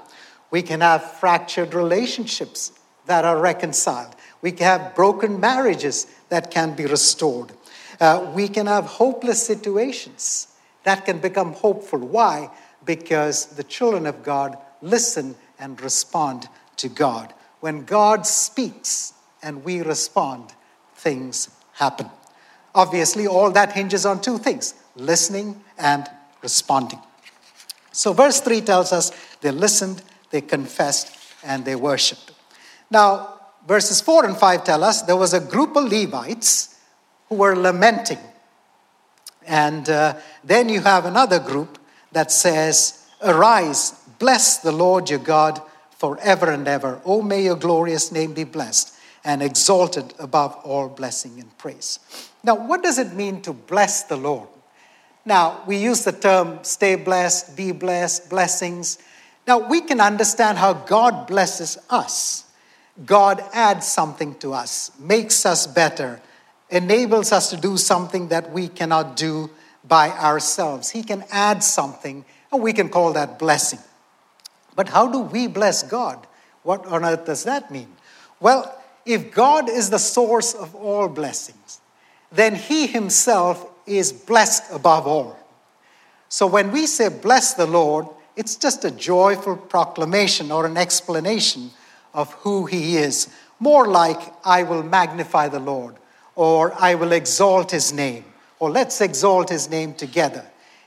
We 0.50 0.62
can 0.62 0.80
have 0.82 1.18
fractured 1.18 1.74
relationships 1.74 2.72
that 3.06 3.24
are 3.24 3.40
reconciled. 3.40 4.14
We 4.44 4.52
can 4.52 4.66
have 4.66 4.94
broken 4.94 5.40
marriages 5.40 6.06
that 6.28 6.50
can 6.50 6.76
be 6.76 6.84
restored. 6.84 7.52
Uh, 7.98 8.30
we 8.34 8.46
can 8.46 8.66
have 8.66 8.84
hopeless 8.84 9.40
situations 9.44 10.48
that 10.84 11.04
can 11.06 11.18
become 11.18 11.54
hopeful. 11.54 11.98
Why? 11.98 12.50
because 12.84 13.46
the 13.46 13.64
children 13.64 14.06
of 14.06 14.22
God 14.22 14.56
listen 14.82 15.34
and 15.58 15.80
respond 15.80 16.48
to 16.76 16.88
God. 16.88 17.32
When 17.60 17.84
God 17.84 18.26
speaks 18.26 19.14
and 19.42 19.64
we 19.64 19.80
respond, 19.82 20.52
things 20.94 21.48
happen. 21.72 22.10
Obviously, 22.74 23.26
all 23.26 23.50
that 23.52 23.72
hinges 23.72 24.04
on 24.04 24.20
two 24.20 24.38
things 24.38 24.74
listening 24.96 25.62
and 25.78 26.08
responding. 26.42 27.00
So, 27.92 28.12
verse 28.12 28.40
3 28.40 28.60
tells 28.60 28.92
us 28.92 29.12
they 29.40 29.50
listened, 29.50 30.02
they 30.30 30.40
confessed, 30.40 31.16
and 31.44 31.64
they 31.64 31.76
worshiped. 31.76 32.32
Now, 32.90 33.33
verses 33.66 34.00
4 34.00 34.26
and 34.26 34.36
5 34.36 34.64
tell 34.64 34.84
us 34.84 35.02
there 35.02 35.16
was 35.16 35.34
a 35.34 35.40
group 35.40 35.76
of 35.76 35.84
Levites 35.84 36.78
who 37.28 37.36
were 37.36 37.56
lamenting. 37.56 38.18
And 39.46 39.88
uh, 39.88 40.14
then 40.42 40.68
you 40.68 40.80
have 40.80 41.04
another 41.04 41.38
group 41.38 41.78
that 42.12 42.30
says, 42.30 43.06
Arise, 43.22 43.92
bless 44.18 44.58
the 44.58 44.72
Lord 44.72 45.10
your 45.10 45.18
God 45.18 45.60
forever 45.90 46.50
and 46.50 46.66
ever. 46.68 47.00
Oh, 47.04 47.22
may 47.22 47.44
your 47.44 47.56
glorious 47.56 48.12
name 48.12 48.34
be 48.34 48.44
blessed 48.44 48.94
and 49.24 49.42
exalted 49.42 50.12
above 50.18 50.54
all 50.64 50.88
blessing 50.88 51.40
and 51.40 51.56
praise. 51.56 51.98
Now, 52.42 52.54
what 52.54 52.82
does 52.82 52.98
it 52.98 53.14
mean 53.14 53.40
to 53.42 53.52
bless 53.52 54.02
the 54.04 54.16
Lord? 54.16 54.48
Now, 55.24 55.62
we 55.66 55.78
use 55.78 56.04
the 56.04 56.12
term 56.12 56.58
stay 56.62 56.96
blessed, 56.96 57.56
be 57.56 57.72
blessed, 57.72 58.28
blessings. 58.28 58.98
Now, 59.46 59.58
we 59.58 59.80
can 59.80 60.00
understand 60.00 60.58
how 60.58 60.74
God 60.74 61.26
blesses 61.26 61.78
us. 61.88 62.43
God 63.04 63.42
adds 63.52 63.86
something 63.88 64.36
to 64.36 64.52
us, 64.52 64.92
makes 64.98 65.44
us 65.44 65.66
better, 65.66 66.20
enables 66.70 67.32
us 67.32 67.50
to 67.50 67.56
do 67.56 67.76
something 67.76 68.28
that 68.28 68.52
we 68.52 68.68
cannot 68.68 69.16
do 69.16 69.50
by 69.86 70.10
ourselves. 70.10 70.90
He 70.90 71.02
can 71.02 71.24
add 71.30 71.64
something, 71.64 72.24
and 72.52 72.62
we 72.62 72.72
can 72.72 72.88
call 72.88 73.12
that 73.14 73.38
blessing. 73.38 73.80
But 74.76 74.88
how 74.88 75.10
do 75.10 75.20
we 75.20 75.46
bless 75.48 75.82
God? 75.82 76.24
What 76.62 76.86
on 76.86 77.04
earth 77.04 77.26
does 77.26 77.44
that 77.44 77.70
mean? 77.70 77.88
Well, 78.40 78.80
if 79.04 79.32
God 79.32 79.68
is 79.68 79.90
the 79.90 79.98
source 79.98 80.54
of 80.54 80.74
all 80.74 81.08
blessings, 81.08 81.80
then 82.30 82.54
He 82.54 82.86
Himself 82.86 83.66
is 83.86 84.12
blessed 84.12 84.72
above 84.72 85.06
all. 85.06 85.38
So 86.28 86.46
when 86.46 86.72
we 86.72 86.86
say 86.86 87.08
bless 87.08 87.54
the 87.54 87.66
Lord, 87.66 88.06
it's 88.36 88.56
just 88.56 88.84
a 88.84 88.90
joyful 88.90 89.56
proclamation 89.56 90.50
or 90.50 90.66
an 90.66 90.76
explanation 90.76 91.70
of 92.14 92.32
who 92.34 92.66
He 92.66 92.96
is. 92.96 93.28
More 93.60 93.86
like, 93.86 94.20
I 94.44 94.62
will 94.62 94.82
magnify 94.82 95.48
the 95.48 95.60
Lord, 95.60 95.96
or 96.36 96.72
I 96.80 96.94
will 96.94 97.12
exalt 97.12 97.70
His 97.70 97.92
name, 97.92 98.24
or 98.58 98.70
let's 98.70 99.00
exalt 99.00 99.50
His 99.50 99.68
name 99.68 99.94
together. 99.94 100.46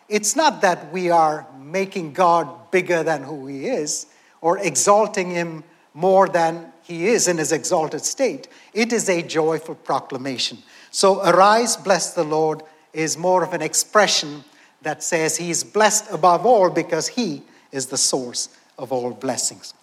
It's 0.10 0.36
not 0.36 0.62
that 0.62 0.91
we 0.91 1.10
are 1.10 1.46
making 1.60 2.13
God 2.13 2.72
bigger 2.72 3.03
than 3.03 3.24
who 3.24 3.48
He 3.48 3.67
is, 3.67 4.07
or 4.41 4.57
exalting 4.60 5.31
Him 5.31 5.63
more 5.93 6.27
than 6.29 6.72
He 6.84 7.07
is 7.07 7.27
in 7.27 7.38
His 7.38 7.51
exalted 7.51 8.03
state. 8.05 8.48
It 8.74 8.93
is 8.93 9.10
a 9.10 9.22
joyful 9.22 9.75
proclamation. 9.75 10.60
So, 10.91 11.22
arise, 11.22 11.75
bless 11.75 12.13
the 12.13 12.24
Lord 12.24 12.63
is 12.93 13.17
more 13.17 13.43
of 13.43 13.53
an 13.53 13.62
expression 13.62 14.43
that 14.81 15.03
says 15.03 15.38
He 15.38 15.50
is 15.50 15.63
blessed 15.63 16.12
above 16.12 16.46
all 16.46 16.69
because 16.69 17.07
He 17.10 17.43
is 17.72 17.88
the 17.88 17.98
source 17.98 18.50
of 18.77 18.91
all 18.91 19.12
blessings. 19.12 19.74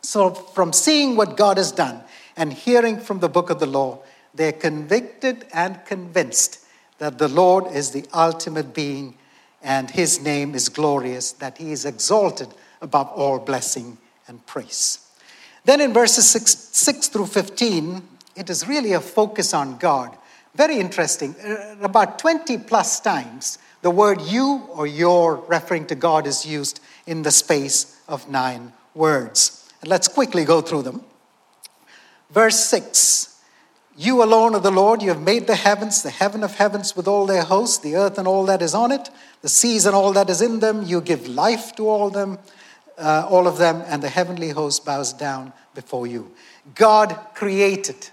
So, 0.00 0.30
from 0.30 0.72
seeing 0.72 1.16
what 1.16 1.36
God 1.36 1.56
has 1.56 1.72
done 1.72 2.02
and 2.36 2.52
hearing 2.52 3.00
from 3.00 3.20
the 3.20 3.28
book 3.28 3.50
of 3.50 3.58
the 3.58 3.66
law, 3.66 4.00
they're 4.34 4.52
convicted 4.52 5.46
and 5.52 5.84
convinced 5.84 6.60
that 6.98 7.18
the 7.18 7.28
Lord 7.28 7.72
is 7.72 7.90
the 7.90 8.04
ultimate 8.12 8.74
being 8.74 9.16
and 9.62 9.90
his 9.90 10.22
name 10.22 10.54
is 10.54 10.68
glorious, 10.68 11.32
that 11.32 11.58
he 11.58 11.72
is 11.72 11.84
exalted 11.84 12.48
above 12.80 13.08
all 13.08 13.38
blessing 13.38 13.98
and 14.28 14.44
praise. 14.46 15.00
Then 15.64 15.80
in 15.80 15.92
verses 15.92 16.28
6, 16.28 16.70
6 16.72 17.08
through 17.08 17.26
15, 17.26 18.02
it 18.36 18.48
is 18.48 18.68
really 18.68 18.92
a 18.92 19.00
focus 19.00 19.52
on 19.52 19.78
God. 19.78 20.16
Very 20.54 20.78
interesting. 20.78 21.34
Uh, 21.44 21.76
about 21.82 22.18
20 22.18 22.58
plus 22.58 23.00
times, 23.00 23.58
the 23.82 23.90
word 23.90 24.20
you 24.22 24.62
or 24.70 24.86
your 24.86 25.36
referring 25.48 25.86
to 25.86 25.94
God 25.94 26.26
is 26.26 26.46
used 26.46 26.80
in 27.06 27.22
the 27.22 27.30
space 27.30 28.00
of 28.08 28.28
nine 28.28 28.72
words. 28.94 29.57
Let's 29.84 30.08
quickly 30.08 30.44
go 30.44 30.60
through 30.60 30.82
them. 30.82 31.02
Verse 32.30 32.58
6 32.64 33.40
You 33.96 34.22
alone 34.22 34.54
are 34.54 34.60
the 34.60 34.70
Lord. 34.70 35.02
You 35.02 35.10
have 35.10 35.22
made 35.22 35.46
the 35.46 35.54
heavens, 35.54 36.02
the 36.02 36.10
heaven 36.10 36.42
of 36.42 36.56
heavens 36.56 36.96
with 36.96 37.06
all 37.06 37.26
their 37.26 37.44
hosts, 37.44 37.78
the 37.78 37.96
earth 37.96 38.18
and 38.18 38.26
all 38.26 38.44
that 38.46 38.62
is 38.62 38.74
on 38.74 38.92
it, 38.92 39.08
the 39.42 39.48
seas 39.48 39.86
and 39.86 39.94
all 39.94 40.12
that 40.12 40.28
is 40.30 40.42
in 40.42 40.60
them. 40.60 40.82
You 40.84 41.00
give 41.00 41.28
life 41.28 41.74
to 41.76 41.88
all 41.88 42.10
them, 42.10 42.38
uh, 42.96 43.26
all 43.30 43.46
of 43.46 43.58
them, 43.58 43.82
and 43.86 44.02
the 44.02 44.08
heavenly 44.08 44.50
host 44.50 44.84
bows 44.84 45.12
down 45.12 45.52
before 45.74 46.06
you. 46.06 46.32
God 46.74 47.16
created. 47.34 48.10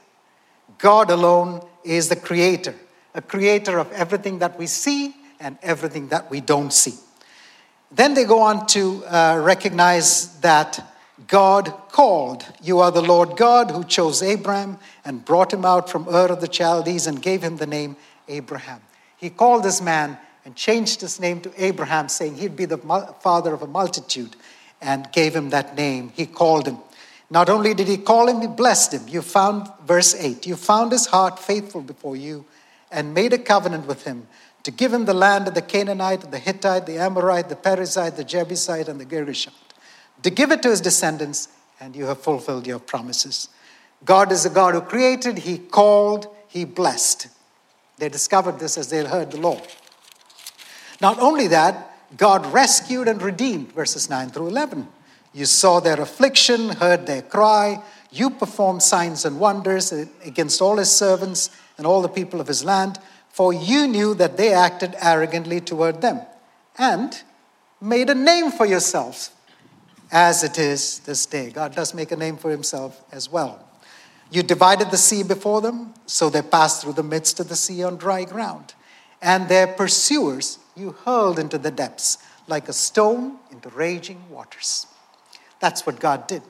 God 0.78 1.10
alone 1.10 1.66
is 1.84 2.10
the 2.10 2.16
creator, 2.16 2.76
a 3.14 3.22
creator 3.22 3.80
of 3.80 3.92
everything 3.92 4.40
that 4.40 4.58
we 4.58 4.68
see 4.68 5.16
and 5.40 5.58
everything 5.62 6.10
that 6.10 6.30
we 6.30 6.42
don't 6.42 6.72
see. 6.72 6.94
Then 7.92 8.14
they 8.14 8.26
go 8.26 8.42
on 8.42 8.68
to 8.68 9.04
uh, 9.06 9.42
recognize 9.44 10.40
that 10.40 10.84
God 11.28 11.74
called. 11.92 12.46
You 12.62 12.80
are 12.80 12.92
the 12.92 13.02
Lord 13.02 13.38
God 13.38 13.72
who 13.72 13.84
chose 13.84 14.22
Abraham 14.22 14.78
and 15.06 15.24
brought 15.24 15.54
him 15.54 15.64
out 15.64 15.90
from 15.90 16.08
Ur 16.08 16.28
of 16.28 16.42
the 16.42 16.52
Chaldees 16.52 17.08
and 17.08 17.22
gave 17.22 17.42
him 17.42 17.58
the 17.58 17.68
name 17.68 17.96
Abraham. 18.28 18.82
He 19.18 19.30
called 19.30 19.64
this 19.64 19.82
man 19.82 20.18
and 20.44 20.56
changed 20.56 21.02
his 21.02 21.20
name 21.20 21.42
to 21.42 21.52
Abraham, 21.58 22.10
saying 22.10 22.36
he'd 22.36 22.56
be 22.56 22.66
the 22.66 22.78
father 23.22 23.54
of 23.54 23.62
a 23.64 23.68
multitude, 23.68 24.36
and 24.82 25.12
gave 25.12 25.36
him 25.36 25.50
that 25.50 25.76
name. 25.76 26.12
He 26.16 26.26
called 26.26 26.68
him. 26.68 26.78
Not 27.30 27.50
only 27.50 27.74
did 27.74 27.88
he 27.88 27.98
call 27.98 28.28
him, 28.28 28.42
he 28.42 28.48
blessed 28.48 28.94
him. 28.94 29.08
You 29.08 29.24
found, 29.24 29.68
verse 29.88 30.14
8, 30.14 30.46
you 30.46 30.56
found 30.56 30.92
his 30.92 31.08
heart 31.08 31.40
faithful 31.40 31.82
before 31.82 32.16
you 32.16 32.46
and 32.92 33.14
made 33.14 33.34
a 33.34 33.40
covenant 33.40 33.88
with 33.88 34.04
him 34.04 34.28
to 34.62 34.70
give 34.72 34.94
him 34.94 35.06
the 35.06 35.14
land 35.14 35.48
of 35.48 35.56
the 35.56 35.62
Canaanite, 35.62 36.30
the 36.30 36.38
Hittite, 36.38 36.86
the 36.86 36.98
Amorite, 36.98 37.50
the 37.50 37.56
Perizzite, 37.56 38.16
the 38.16 38.24
Jebusite, 38.24 38.88
and 38.88 39.00
the 39.00 39.06
Girgashite, 39.06 39.65
to 40.26 40.32
give 40.32 40.52
it 40.52 40.64
to 40.64 40.72
his 40.72 40.82
descendants, 40.82 41.50
and 41.80 41.96
you 41.96 42.06
have 42.06 42.20
fulfilled 42.20 42.66
your 42.66 42.80
promises. 42.80 43.48
God 44.04 44.32
is 44.32 44.44
a 44.44 44.50
God 44.50 44.74
who 44.74 44.82
created, 44.82 45.38
he 45.38 45.60
called, 45.60 46.28
he 46.48 46.66
blessed. 46.66 47.28
They 48.00 48.10
discovered 48.10 48.58
this 48.58 48.76
as 48.76 48.90
they 48.90 49.06
heard 49.06 49.30
the 49.30 49.38
law. 49.38 49.62
Not 51.00 51.20
only 51.20 51.46
that, 51.50 51.92
God 52.18 52.44
rescued 52.48 53.08
and 53.08 53.22
redeemed, 53.22 53.72
verses 53.74 54.10
9 54.10 54.30
through 54.30 54.48
11. 54.48 54.88
You 55.32 55.46
saw 55.46 55.80
their 55.80 56.02
affliction, 56.02 56.70
heard 56.70 57.06
their 57.06 57.22
cry. 57.22 57.84
You 58.10 58.32
performed 58.32 58.82
signs 58.82 59.26
and 59.26 59.40
wonders 59.40 59.92
against 59.92 60.60
all 60.60 60.78
his 60.78 60.90
servants 60.90 61.52
and 61.78 61.86
all 61.86 62.02
the 62.02 62.10
people 62.10 62.42
of 62.42 62.48
his 62.48 62.66
land, 62.66 62.98
for 63.30 63.54
you 63.54 63.86
knew 63.86 64.16
that 64.16 64.38
they 64.38 64.54
acted 64.54 64.96
arrogantly 65.00 65.62
toward 65.62 66.02
them, 66.02 66.22
and 66.80 67.22
made 67.80 68.10
a 68.10 68.16
name 68.16 68.50
for 68.50 68.66
yourselves, 68.66 69.30
as 70.16 70.46
it 70.46 70.58
is 70.58 71.00
this 71.00 71.26
day. 71.26 71.50
God 71.50 71.76
does 71.76 71.94
make 71.94 72.10
a 72.10 72.16
name 72.16 72.38
for 72.38 72.50
himself 72.50 73.04
as 73.12 73.30
well. 73.30 73.68
You 74.32 74.44
divided 74.44 74.90
the 74.90 74.98
sea 74.98 75.24
before 75.24 75.60
them, 75.60 75.94
so 76.06 76.30
they 76.30 76.42
passed 76.42 76.82
through 76.82 76.94
the 76.94 77.04
midst 77.04 77.42
of 77.42 77.50
the 77.50 77.56
sea 77.58 77.84
on 77.84 77.98
dry 77.98 78.24
ground. 78.24 78.76
And 79.22 79.50
their 79.50 79.68
pursuers 79.68 80.58
you 80.74 80.94
hurled 81.04 81.38
into 81.38 81.58
the 81.58 81.70
depths 81.70 82.18
like 82.48 82.70
a 82.70 82.74
stone 82.74 83.40
into 83.52 83.68
raging 83.70 84.30
waters. 84.30 84.88
That's 85.60 85.86
what 85.86 86.00
God 86.00 86.28
did. 86.28 86.44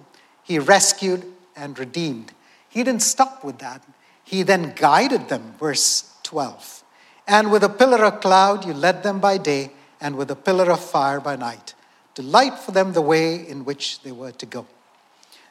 He 0.43 0.60
rescued 0.60 1.25
and 1.55 1.77
redeemed. 1.79 2.34
He 2.69 2.84
didn't 2.84 3.01
stop 3.01 3.43
with 3.43 3.57
that. 3.60 3.81
He 4.24 4.43
then 4.43 4.74
guided 4.75 5.29
them, 5.29 5.55
verse 5.60 6.13
12. 6.22 6.84
And 7.27 7.51
with 7.51 7.63
a 7.63 7.69
pillar 7.69 8.05
of 8.05 8.22
cloud 8.22 8.63
you 8.63 8.75
led 8.75 9.01
them 9.01 9.19
by 9.19 9.39
day, 9.39 9.72
and 10.00 10.17
with 10.17 10.29
a 10.29 10.36
pillar 10.36 10.69
of 10.72 10.81
fire 10.81 11.19
by 11.19 11.36
night, 11.36 11.74
to 12.15 12.22
light 12.22 12.57
for 12.57 12.72
them 12.72 12.93
the 12.93 13.01
way 13.01 13.48
in 13.48 13.65
which 13.65 14.01
they 14.01 14.12
were 14.12 14.31
to 14.31 14.45
go. 14.45 14.65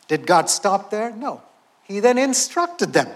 Did 0.09 0.26
God 0.26 0.50
stop 0.50 0.90
there? 0.90 1.11
No. 1.11 1.42
He 1.85 2.00
then 2.00 2.18
instructed 2.18 2.92
them, 2.92 3.09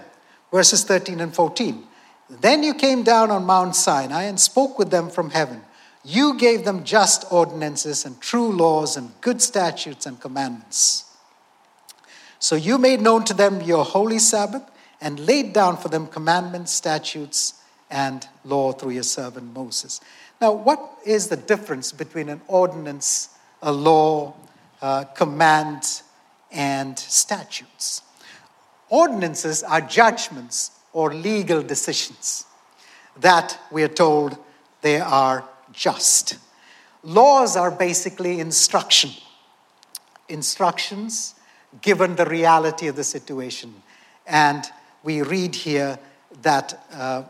verses 0.51 0.83
13 0.83 1.19
and 1.19 1.33
14. 1.33 1.83
Then 2.29 2.63
you 2.63 2.73
came 2.73 3.03
down 3.03 3.31
on 3.31 3.45
Mount 3.45 3.75
Sinai 3.75 4.23
and 4.23 4.39
spoke 4.39 4.77
with 4.77 4.91
them 4.91 5.09
from 5.09 5.31
heaven. 5.31 5.61
You 6.03 6.37
gave 6.37 6.63
them 6.63 6.83
just 6.83 7.25
ordinances 7.31 8.05
and 8.05 8.19
true 8.21 8.51
laws 8.51 8.95
and 8.95 9.11
good 9.21 9.41
statutes 9.41 10.05
and 10.05 10.19
commandments. 10.19 11.05
So 12.39 12.55
you 12.55 12.77
made 12.77 13.01
known 13.01 13.25
to 13.25 13.33
them 13.33 13.61
your 13.61 13.83
holy 13.83 14.19
Sabbath 14.19 14.63
and 15.01 15.19
laid 15.19 15.53
down 15.53 15.77
for 15.77 15.89
them 15.89 16.07
commandments, 16.07 16.71
statutes, 16.71 17.55
and 17.89 18.27
law 18.45 18.71
through 18.71 18.91
your 18.91 19.03
servant 19.03 19.53
Moses. 19.53 19.99
Now, 20.39 20.53
what 20.53 20.79
is 21.05 21.27
the 21.27 21.35
difference 21.35 21.91
between 21.91 22.29
an 22.29 22.41
ordinance, 22.47 23.29
a 23.61 23.71
law, 23.71 24.33
a 24.81 25.07
command, 25.15 26.01
and 26.51 26.97
statutes? 26.97 28.01
Ordinances 28.89 29.63
are 29.63 29.81
judgments 29.81 30.71
or 30.93 31.13
legal 31.13 31.61
decisions 31.61 32.45
that 33.19 33.59
we 33.71 33.83
are 33.83 33.87
told 33.87 34.37
they 34.81 34.99
are 34.99 35.43
just. 35.71 36.37
Laws 37.03 37.55
are 37.55 37.71
basically 37.71 38.39
instruction. 38.39 39.11
Instructions 40.27 41.35
given 41.81 42.15
the 42.15 42.25
reality 42.25 42.87
of 42.87 42.95
the 42.95 43.03
situation. 43.03 43.73
And 44.25 44.65
we 45.03 45.21
read 45.21 45.55
here 45.55 45.99
that 46.41 46.85
uh, 46.91 47.23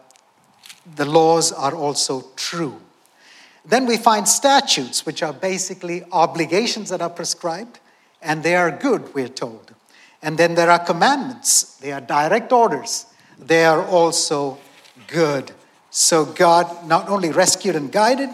the 0.96 1.06
laws 1.06 1.52
are 1.52 1.76
also 1.76 2.26
true. 2.36 2.80
Then 3.66 3.86
we 3.86 3.98
find 3.98 4.28
statutes, 4.28 5.06
which 5.06 5.22
are 5.22 5.34
basically 5.34 6.04
obligations 6.12 6.90
that 6.90 7.02
are 7.02 7.10
prescribed, 7.10 7.80
and 8.22 8.44
they 8.44 8.56
are 8.56 8.72
good, 8.72 9.14
we're 9.14 9.28
told. 9.28 9.74
And 10.22 10.38
then 10.38 10.56
there 10.56 10.70
are 10.70 10.80
commandments, 10.80 11.76
they 11.78 11.92
are 11.92 12.02
direct 12.02 12.52
orders, 12.52 13.06
they 13.38 13.66
are 13.66 13.84
also 13.86 14.58
good. 15.08 15.52
So 15.92 16.26
God 16.26 16.88
not 16.88 17.10
only 17.10 17.32
rescued 17.32 17.76
and 17.76 17.92
guided, 17.92 18.30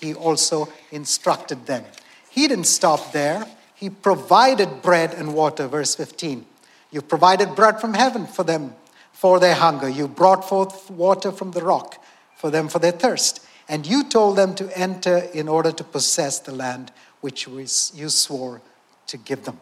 He 0.00 0.14
also 0.14 0.68
instructed 0.90 1.66
them. 1.66 1.84
He 2.30 2.48
didn't 2.48 2.64
stop 2.64 3.12
there, 3.12 3.46
He 3.74 3.90
provided 3.90 4.82
bread 4.82 5.14
and 5.14 5.34
water, 5.34 5.66
verse 5.66 5.94
15. 5.94 6.46
You 6.90 7.02
provided 7.02 7.54
bread 7.54 7.80
from 7.80 7.94
heaven 7.94 8.26
for 8.26 8.44
them 8.44 8.74
for 9.12 9.40
their 9.40 9.54
hunger. 9.54 9.88
You 9.88 10.08
brought 10.08 10.48
forth 10.48 10.90
water 10.90 11.32
from 11.32 11.52
the 11.52 11.62
rock 11.62 12.02
for 12.36 12.50
them 12.50 12.68
for 12.68 12.78
their 12.78 12.92
thirst. 12.92 13.40
And 13.68 13.86
you 13.86 14.04
told 14.04 14.36
them 14.36 14.54
to 14.56 14.78
enter 14.78 15.18
in 15.18 15.48
order 15.48 15.72
to 15.72 15.84
possess 15.84 16.38
the 16.38 16.52
land 16.52 16.92
which 17.20 17.46
you 17.46 18.08
swore 18.08 18.60
to 19.06 19.16
give 19.16 19.44
them. 19.44 19.60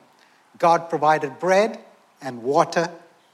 God 0.59 0.91
provided 0.91 1.39
bread 1.39 1.79
and 2.21 2.43
water 2.43 2.91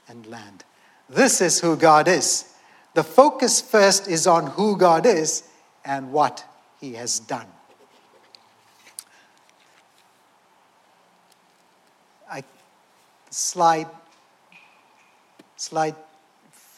and 0.07 0.25
land. 0.27 0.63
This 1.09 1.41
is 1.41 1.59
who 1.59 1.75
God 1.75 2.07
is. 2.07 2.53
The 2.93 3.03
focus 3.03 3.61
first 3.61 4.07
is 4.07 4.27
on 4.27 4.47
who 4.47 4.77
God 4.77 5.05
is 5.05 5.43
and 5.85 6.11
what 6.11 6.43
he 6.79 6.93
has 6.93 7.19
done. 7.19 7.47
I, 12.29 12.43
slide, 13.29 13.87
slide 15.55 15.95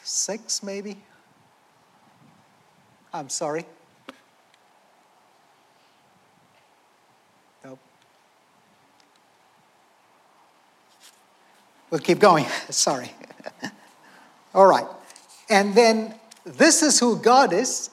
six, 0.04 0.62
maybe? 0.62 0.98
I'm 3.14 3.30
sorry. 3.30 3.66
We'll 11.90 12.00
keep 12.00 12.20
going. 12.20 12.46
sorry. 12.70 13.12
All 14.54 14.68
right. 14.68 14.88
And 15.50 15.74
then 15.74 16.16
this 16.44 16.84
is 16.84 17.00
who 17.00 17.18
God 17.18 17.54
is. 17.54 17.90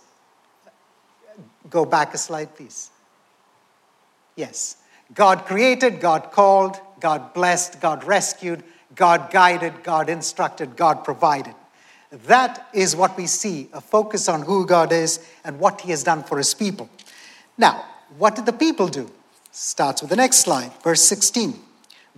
Go 1.68 1.84
back 1.84 2.14
a 2.14 2.18
slide, 2.18 2.54
please. 2.54 2.90
Yes. 4.36 4.76
God 5.14 5.46
created, 5.46 6.00
God 6.00 6.30
called, 6.32 6.78
God 7.00 7.32
blessed, 7.32 7.80
God 7.80 8.04
rescued, 8.04 8.62
God 8.94 9.30
guided, 9.30 9.82
God 9.82 10.08
instructed, 10.08 10.76
God 10.76 11.04
provided. 11.04 11.54
That 12.10 12.68
is 12.72 12.94
what 12.94 13.16
we 13.16 13.26
see 13.26 13.68
a 13.72 13.80
focus 13.80 14.28
on 14.28 14.42
who 14.42 14.66
God 14.66 14.92
is 14.92 15.26
and 15.44 15.58
what 15.58 15.80
He 15.80 15.90
has 15.90 16.02
done 16.02 16.22
for 16.22 16.38
His 16.38 16.54
people. 16.54 16.88
Now, 17.58 17.84
what 18.16 18.36
did 18.36 18.46
the 18.46 18.52
people 18.52 18.88
do? 18.88 19.10
Starts 19.50 20.02
with 20.02 20.10
the 20.10 20.16
next 20.16 20.38
slide, 20.38 20.72
verse 20.82 21.02
16. 21.02 21.58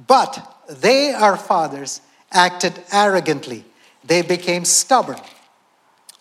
But 0.07 0.57
they, 0.69 1.13
our 1.13 1.37
fathers, 1.37 2.01
acted 2.31 2.75
arrogantly. 2.93 3.65
They 4.05 4.23
became 4.23 4.65
stubborn, 4.65 5.21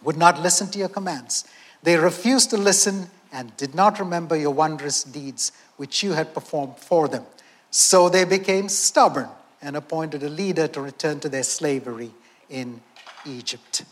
would 0.04 0.18
not 0.18 0.42
listen 0.42 0.68
to 0.72 0.80
your 0.80 0.89
commands. 0.89 1.46
They 1.84 1.98
refused 1.98 2.50
to 2.51 2.58
listen 2.58 3.10
and 3.32 3.56
did 3.58 3.75
not 3.75 4.00
remember 4.00 4.36
your 4.36 4.54
wondrous 4.54 5.04
deeds 5.04 5.51
which 5.75 6.01
you 6.01 6.13
had 6.13 6.34
performed 6.34 6.77
for 6.77 7.08
them. 7.08 7.25
So 7.72 8.10
they 8.10 8.24
became 8.24 8.70
stubborn 8.70 9.30
and 9.62 9.75
appointed 9.75 10.24
a 10.24 10.30
leader 10.30 10.68
to 10.70 10.82
return 10.82 11.19
to 11.19 11.30
their 11.30 11.43
slavery 11.43 12.12
in 12.50 12.82
Egypt. 13.26 13.84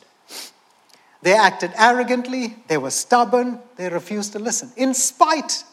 They 1.22 1.34
acted 1.34 1.72
arrogantly, 1.78 2.56
they 2.68 2.78
were 2.78 2.92
stubborn, 2.92 3.60
they 3.78 3.90
refused 3.90 4.34
to 4.34 4.40
listen, 4.40 4.72
in 4.78 4.94
spite 4.94 5.64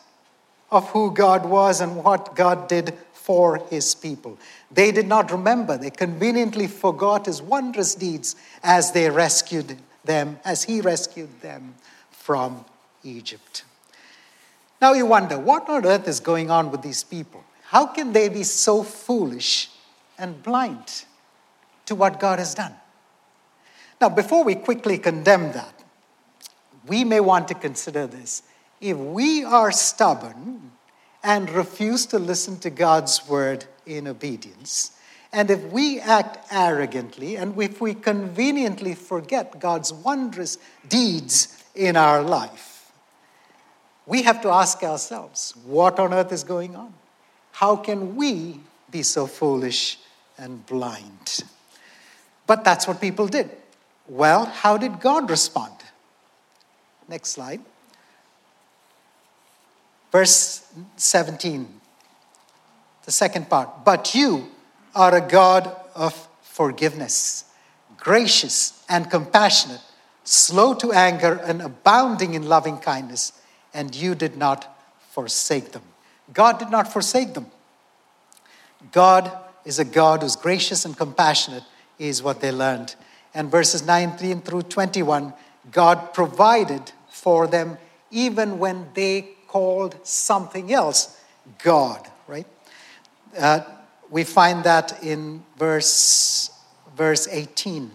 of 0.70 0.88
who 0.90 1.12
God 1.12 1.44
was 1.44 1.80
and 1.80 2.02
what 2.02 2.34
God 2.34 2.68
did 2.68 2.94
for 3.22 3.58
his 3.70 3.94
people. 3.94 4.36
They 4.70 4.90
did 4.90 5.06
not 5.06 5.30
remember, 5.30 5.78
they 5.78 5.90
conveniently 5.90 6.66
forgot 6.66 7.26
his 7.26 7.40
wondrous 7.40 7.94
deeds 7.94 8.34
as 8.62 8.92
they 8.92 9.08
rescued 9.10 9.78
them, 10.04 10.40
as 10.44 10.64
he 10.64 10.80
rescued 10.80 11.40
them 11.40 11.74
from 12.10 12.64
Egypt. 13.04 13.64
Now 14.80 14.94
you 14.94 15.06
wonder, 15.06 15.38
what 15.38 15.68
on 15.68 15.86
earth 15.86 16.08
is 16.08 16.18
going 16.18 16.50
on 16.50 16.72
with 16.72 16.82
these 16.82 17.04
people? 17.04 17.44
How 17.66 17.86
can 17.86 18.12
they 18.12 18.28
be 18.28 18.42
so 18.42 18.82
foolish 18.82 19.70
and 20.18 20.42
blind 20.42 21.04
to 21.86 21.94
what 21.94 22.18
God 22.18 22.40
has 22.40 22.54
done? 22.54 22.74
Now, 24.00 24.08
before 24.08 24.42
we 24.42 24.56
quickly 24.56 24.98
condemn 24.98 25.52
that, 25.52 25.74
we 26.88 27.04
may 27.04 27.20
want 27.20 27.46
to 27.48 27.54
consider 27.54 28.08
this. 28.08 28.42
If 28.80 28.96
we 28.96 29.44
are 29.44 29.70
stubborn 29.70 30.71
and 31.22 31.48
refuse 31.50 32.06
to 32.06 32.18
listen 32.18 32.58
to 32.60 32.70
God's 32.70 33.28
word 33.28 33.64
in 33.86 34.08
obedience, 34.08 34.92
and 35.32 35.50
if 35.50 35.62
we 35.72 35.98
act 35.98 36.38
arrogantly, 36.52 37.36
and 37.36 37.60
if 37.60 37.80
we 37.80 37.94
conveniently 37.94 38.94
forget 38.94 39.58
God's 39.58 39.92
wondrous 39.92 40.58
deeds 40.88 41.62
in 41.74 41.96
our 41.96 42.22
life, 42.22 42.92
we 44.04 44.22
have 44.22 44.42
to 44.42 44.50
ask 44.50 44.82
ourselves 44.82 45.54
what 45.64 45.98
on 45.98 46.12
earth 46.12 46.32
is 46.32 46.44
going 46.44 46.76
on? 46.76 46.92
How 47.52 47.76
can 47.76 48.16
we 48.16 48.60
be 48.90 49.02
so 49.02 49.26
foolish 49.26 49.98
and 50.36 50.66
blind? 50.66 51.44
But 52.46 52.64
that's 52.64 52.86
what 52.86 53.00
people 53.00 53.26
did. 53.26 53.50
Well, 54.08 54.46
how 54.46 54.76
did 54.76 55.00
God 55.00 55.30
respond? 55.30 55.74
Next 57.08 57.30
slide. 57.30 57.60
Verse 60.12 60.70
17, 60.96 61.80
the 63.04 63.10
second 63.10 63.48
part. 63.48 63.84
But 63.84 64.14
you 64.14 64.48
are 64.94 65.16
a 65.16 65.26
God 65.26 65.74
of 65.94 66.28
forgiveness, 66.42 67.46
gracious 67.96 68.84
and 68.88 69.10
compassionate, 69.10 69.80
slow 70.22 70.74
to 70.74 70.92
anger 70.92 71.40
and 71.42 71.62
abounding 71.62 72.34
in 72.34 72.48
loving 72.48 72.78
kindness, 72.78 73.32
and 73.74 73.94
you 73.94 74.14
did 74.14 74.36
not 74.36 74.78
forsake 75.10 75.72
them. 75.72 75.82
God 76.32 76.58
did 76.58 76.70
not 76.70 76.92
forsake 76.92 77.34
them. 77.34 77.46
God 78.92 79.32
is 79.64 79.78
a 79.78 79.84
God 79.84 80.22
who's 80.22 80.36
gracious 80.36 80.84
and 80.84 80.96
compassionate, 80.96 81.64
is 81.98 82.22
what 82.22 82.40
they 82.40 82.52
learned 82.52 82.94
and 83.34 83.50
verses 83.50 83.86
19 83.86 84.42
through 84.42 84.62
21, 84.62 85.32
God 85.70 86.12
provided 86.12 86.92
for 87.08 87.46
them 87.46 87.78
even 88.10 88.58
when 88.58 88.88
they 88.94 89.30
called 89.52 89.94
something 90.02 90.72
else 90.72 91.20
God, 91.58 92.08
right? 92.26 92.46
Uh, 93.38 93.60
we 94.08 94.24
find 94.24 94.64
that 94.64 95.04
in 95.04 95.44
verse, 95.58 96.50
verse 96.96 97.28
18. 97.28 97.90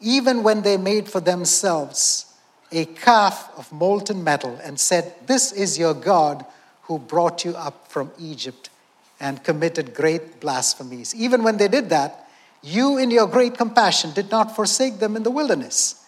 Even 0.00 0.42
when 0.42 0.60
they 0.60 0.76
made 0.76 1.08
for 1.08 1.20
themselves 1.20 2.34
a 2.70 2.84
calf 2.84 3.50
of 3.56 3.72
molten 3.72 4.22
metal 4.22 4.58
and 4.62 4.78
said, 4.78 5.14
This 5.26 5.50
is 5.52 5.78
your 5.78 5.94
God 5.94 6.44
who 6.82 6.98
brought 6.98 7.42
you 7.42 7.52
up 7.52 7.88
from 7.88 8.10
Egypt 8.18 8.68
and 9.18 9.42
committed 9.42 9.94
great 9.94 10.40
blasphemies. 10.40 11.14
Even 11.14 11.42
when 11.42 11.56
they 11.56 11.68
did 11.68 11.88
that, 11.88 12.28
you, 12.62 12.98
in 12.98 13.10
your 13.10 13.26
great 13.26 13.56
compassion, 13.56 14.12
did 14.12 14.30
not 14.30 14.54
forsake 14.54 14.98
them 14.98 15.16
in 15.16 15.22
the 15.22 15.30
wilderness, 15.30 16.04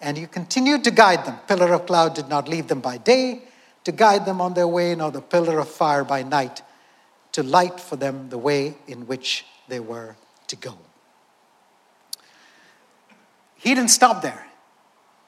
and 0.00 0.18
you 0.18 0.26
continued 0.26 0.84
to 0.84 0.90
guide 0.90 1.24
them. 1.24 1.38
Pillar 1.48 1.72
of 1.72 1.86
cloud 1.86 2.14
did 2.14 2.28
not 2.28 2.48
leave 2.48 2.68
them 2.68 2.80
by 2.80 2.98
day 2.98 3.42
to 3.86 3.92
guide 3.92 4.26
them 4.26 4.40
on 4.40 4.54
their 4.54 4.66
way, 4.66 4.96
nor 4.96 5.12
the 5.12 5.20
pillar 5.20 5.60
of 5.60 5.68
fire 5.68 6.02
by 6.02 6.20
night 6.20 6.60
to 7.30 7.44
light 7.44 7.78
for 7.78 7.94
them 7.94 8.28
the 8.30 8.36
way 8.36 8.74
in 8.88 9.06
which 9.06 9.46
they 9.68 9.78
were 9.78 10.16
to 10.48 10.56
go. 10.56 10.76
He 13.54 13.76
didn't 13.76 13.90
stop 13.90 14.22
there. 14.22 14.44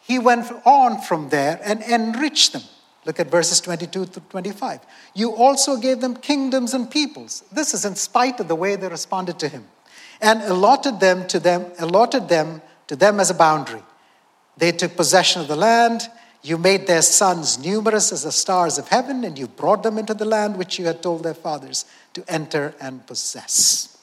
He 0.01 0.18
went 0.18 0.51
on 0.64 1.01
from 1.01 1.29
there 1.29 1.61
and 1.62 1.83
enriched 1.83 2.53
them. 2.53 2.62
Look 3.05 3.21
at 3.21 3.31
verses 3.31 3.61
22 3.61 4.07
to 4.07 4.21
25. 4.23 4.81
You 5.14 5.37
also 5.37 5.77
gave 5.77 6.01
them 6.01 6.16
kingdoms 6.16 6.75
and 6.75 6.90
peoples. 6.90 7.44
This 7.53 7.75
is 7.75 7.85
in 7.85 7.94
spite 7.94 8.40
of 8.40 8.49
the 8.49 8.57
way 8.57 8.75
they 8.75 8.88
responded 8.88 9.38
to 9.38 9.49
him 9.49 9.68
and 10.21 10.42
allotted 10.42 10.99
them 10.99 11.29
to 11.29 11.38
them, 11.38 11.66
allotted 11.79 12.29
them 12.29 12.61
to 12.88 12.97
them 12.97 13.21
as 13.21 13.31
a 13.31 13.35
boundary. 13.35 13.85
They 14.57 14.73
took 14.73 14.97
possession 14.97 15.42
of 15.42 15.47
the 15.47 15.55
land. 15.55 16.11
You 16.49 16.57
made 16.57 16.87
their 16.87 17.03
sons 17.03 17.59
numerous 17.59 18.11
as 18.11 18.23
the 18.23 18.33
stars 18.33 18.79
of 18.79 18.89
heaven, 18.89 19.23
and 19.23 19.39
you 19.39 19.47
brought 19.47 19.83
them 19.83 19.99
into 19.99 20.15
the 20.15 20.25
land 20.25 20.57
which 20.57 20.79
you 20.79 20.87
had 20.87 21.03
told 21.03 21.23
their 21.23 21.35
fathers 21.35 21.85
to 22.15 22.25
enter 22.27 22.75
and 22.81 23.07
possess. 23.07 23.99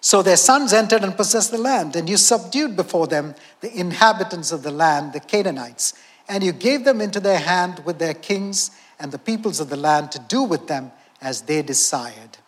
So 0.00 0.22
their 0.22 0.38
sons 0.38 0.72
entered 0.72 1.04
and 1.04 1.14
possessed 1.14 1.50
the 1.50 1.58
land, 1.58 1.94
and 1.94 2.08
you 2.08 2.16
subdued 2.16 2.74
before 2.74 3.06
them 3.06 3.34
the 3.60 3.70
inhabitants 3.78 4.50
of 4.50 4.62
the 4.62 4.70
land, 4.70 5.12
the 5.12 5.20
Canaanites, 5.20 5.92
and 6.26 6.42
you 6.42 6.52
gave 6.52 6.86
them 6.86 7.02
into 7.02 7.20
their 7.20 7.40
hand 7.40 7.82
with 7.84 7.98
their 7.98 8.14
kings 8.14 8.70
and 8.98 9.12
the 9.12 9.18
peoples 9.18 9.60
of 9.60 9.68
the 9.68 9.76
land 9.76 10.10
to 10.12 10.18
do 10.20 10.42
with 10.42 10.68
them 10.68 10.90
as 11.20 11.42
they 11.42 11.60
desired. 11.60 12.38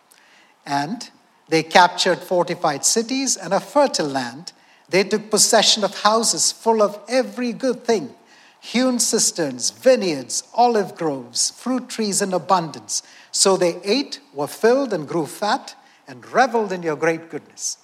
And 0.65 1.11
they 1.47 1.61
captured 1.61 2.17
fortified 2.17 2.85
cities 2.85 3.37
and 3.37 3.53
a 3.53 3.59
fertile 3.59 4.07
land. 4.07 4.51
They 4.89 5.03
took 5.03 5.29
possession 5.29 5.83
of 5.83 6.01
houses 6.01 6.51
full 6.51 6.81
of 6.81 6.99
every 7.07 7.53
good 7.53 7.83
thing 7.83 8.15
hewn 8.63 8.97
cisterns, 8.97 9.71
vineyards, 9.71 10.41
olive 10.53 10.95
groves, 10.95 11.51
fruit 11.51 11.89
trees 11.89 12.21
in 12.21 12.33
abundance. 12.33 13.03
So 13.29 13.57
they 13.57 13.81
ate, 13.83 14.21
were 14.33 14.47
filled, 14.47 14.93
and 14.93 15.05
grew 15.05 15.25
fat, 15.25 15.75
and 16.07 16.25
reveled 16.31 16.71
in 16.71 16.81
your 16.81 16.95
great 16.95 17.29
goodness. 17.29 17.77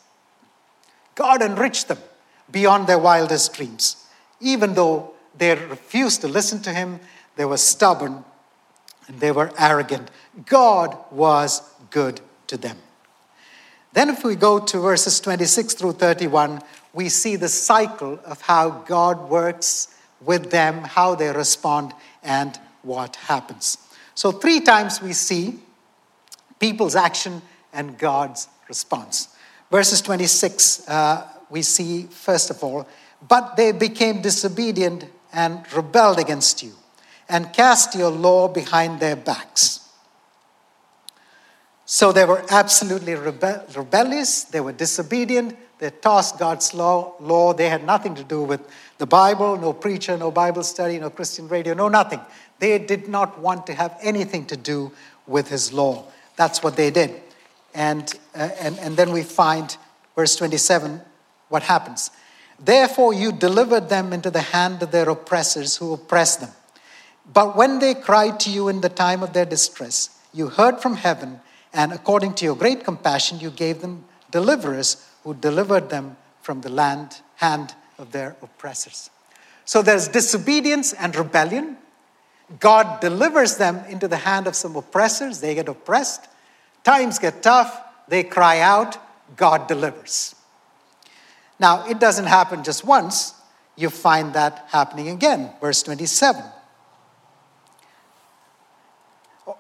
God 1.15 1.41
enriched 1.41 1.89
them 1.89 1.97
beyond 2.49 2.87
their 2.87 2.97
wildest 2.97 3.53
dreams. 3.53 4.07
Even 4.39 4.73
though 4.73 5.11
they 5.37 5.53
refused 5.53 6.21
to 6.21 6.29
listen 6.29 6.61
to 6.61 6.71
Him, 6.71 7.01
they 7.35 7.43
were 7.43 7.57
stubborn 7.57 8.23
and 9.09 9.19
they 9.19 9.33
were 9.33 9.51
arrogant. 9.59 10.09
God 10.45 10.97
was 11.11 11.61
good 11.89 12.21
to 12.47 12.55
them. 12.55 12.77
Then, 13.91 14.09
if 14.09 14.23
we 14.23 14.35
go 14.35 14.59
to 14.59 14.79
verses 14.79 15.19
26 15.19 15.73
through 15.73 15.93
31, 15.93 16.61
we 16.93 17.09
see 17.09 17.35
the 17.35 17.49
cycle 17.49 18.17
of 18.23 18.39
how 18.43 18.69
God 18.69 19.29
works 19.29 19.89
with 20.21 20.51
them, 20.51 20.84
how 20.84 21.15
they 21.15 21.32
respond, 21.32 21.93
and 22.23 22.60
what 22.82 23.15
happens. 23.15 23.77
So, 24.15 24.32
three 24.32 24.60
times 24.60 25.01
we 25.01 25.13
see 25.13 25.60
people's 26.60 26.95
action 26.95 27.41
and 27.73 27.97
God's 27.97 28.47
response. 28.67 29.36
Verses 29.71 30.01
26, 30.01 30.88
uh, 30.88 31.27
we 31.49 31.62
see, 31.62 32.03
first 32.03 32.49
of 32.49 32.63
all, 32.63 32.88
but 33.27 33.55
they 33.55 33.71
became 33.71 34.21
disobedient 34.21 35.05
and 35.32 35.62
rebelled 35.73 36.19
against 36.19 36.63
you, 36.63 36.73
and 37.27 37.53
cast 37.53 37.95
your 37.95 38.10
law 38.10 38.47
behind 38.47 38.99
their 38.99 39.15
backs. 39.15 39.88
So 41.86 42.12
they 42.12 42.25
were 42.25 42.43
absolutely 42.49 43.13
rebe- 43.13 43.75
rebellious, 43.75 44.43
they 44.43 44.62
were 44.62 44.71
disobedient, 44.71 45.58
they 45.79 45.89
tossed 45.89 46.37
God's 46.37 46.73
law, 46.73 47.15
law. 47.21 47.53
They 47.53 47.69
had 47.69 47.85
nothing 47.85 48.13
to 48.15 48.23
do 48.23 48.43
with 48.43 48.61
the 48.97 49.05
Bible, 49.05 49.57
no 49.57 49.71
preacher, 49.71 50.17
no 50.17 50.29
Bible 50.29 50.63
study, 50.63 50.99
no 50.99 51.09
Christian 51.09 51.47
radio, 51.47 51.73
no 51.73 51.87
nothing. 51.87 52.19
They 52.59 52.77
did 52.79 53.07
not 53.07 53.39
want 53.39 53.65
to 53.67 53.73
have 53.73 53.97
anything 54.01 54.45
to 54.47 54.57
do 54.57 54.91
with 55.25 55.47
his 55.47 55.71
law. 55.71 56.05
That's 56.35 56.61
what 56.61 56.75
they 56.75 56.91
did. 56.91 57.21
And, 57.73 58.13
uh, 58.35 58.49
and, 58.59 58.77
and 58.79 58.97
then 58.97 59.13
we 59.13 59.23
find, 59.23 59.75
verse 60.15 60.35
27, 60.35 61.01
what 61.47 61.63
happens. 61.63 62.11
Therefore, 62.59 63.13
you 63.13 63.31
delivered 63.31 63.87
them 63.87 64.11
into 64.11 64.29
the 64.29 64.41
hand 64.41 64.83
of 64.83 64.91
their 64.91 65.09
oppressors 65.09 65.77
who 65.77 65.93
oppressed 65.93 66.41
them. 66.41 66.49
But 67.31 67.55
when 67.55 67.79
they 67.79 67.93
cried 67.93 68.39
to 68.41 68.49
you 68.49 68.67
in 68.67 68.81
the 68.81 68.89
time 68.89 69.23
of 69.23 69.31
their 69.31 69.45
distress, 69.45 70.09
you 70.33 70.49
heard 70.49 70.81
from 70.81 70.97
heaven, 70.97 71.39
and 71.71 71.93
according 71.93 72.33
to 72.35 72.45
your 72.45 72.55
great 72.55 72.83
compassion, 72.83 73.39
you 73.39 73.49
gave 73.49 73.79
them 73.79 74.03
deliverers 74.29 75.05
who 75.23 75.34
delivered 75.34 75.89
them 75.89 76.17
from 76.41 76.62
the 76.62 76.69
land, 76.69 77.21
hand 77.36 77.73
of 77.97 78.12
their 78.12 78.36
oppressors. 78.41 79.10
So 79.65 79.82
there's 79.82 80.08
disobedience 80.08 80.93
and 80.93 81.15
rebellion. 81.15 81.77
God 82.60 82.99
delivers 83.01 83.58
them 83.58 83.84
into 83.89 84.08
the 84.08 84.17
hand 84.17 84.47
of 84.47 84.55
some 84.55 84.75
oppressors. 84.75 85.41
They 85.41 85.53
get 85.53 85.67
oppressed. 85.67 86.27
Times 86.84 87.19
get 87.19 87.43
tough. 87.43 87.79
They 88.08 88.23
cry 88.23 88.60
out. 88.60 88.97
God 89.38 89.67
delivers. 89.67 90.34
Now, 91.60 91.88
it 91.88 91.99
doesn't 91.99 92.25
happen 92.25 92.63
just 92.63 92.84
once. 92.84 93.36
You 93.75 93.89
find 93.89 94.34
that 94.34 94.65
happening 94.69 95.10
again. 95.10 95.51
Verse 95.62 95.84
27 95.84 96.43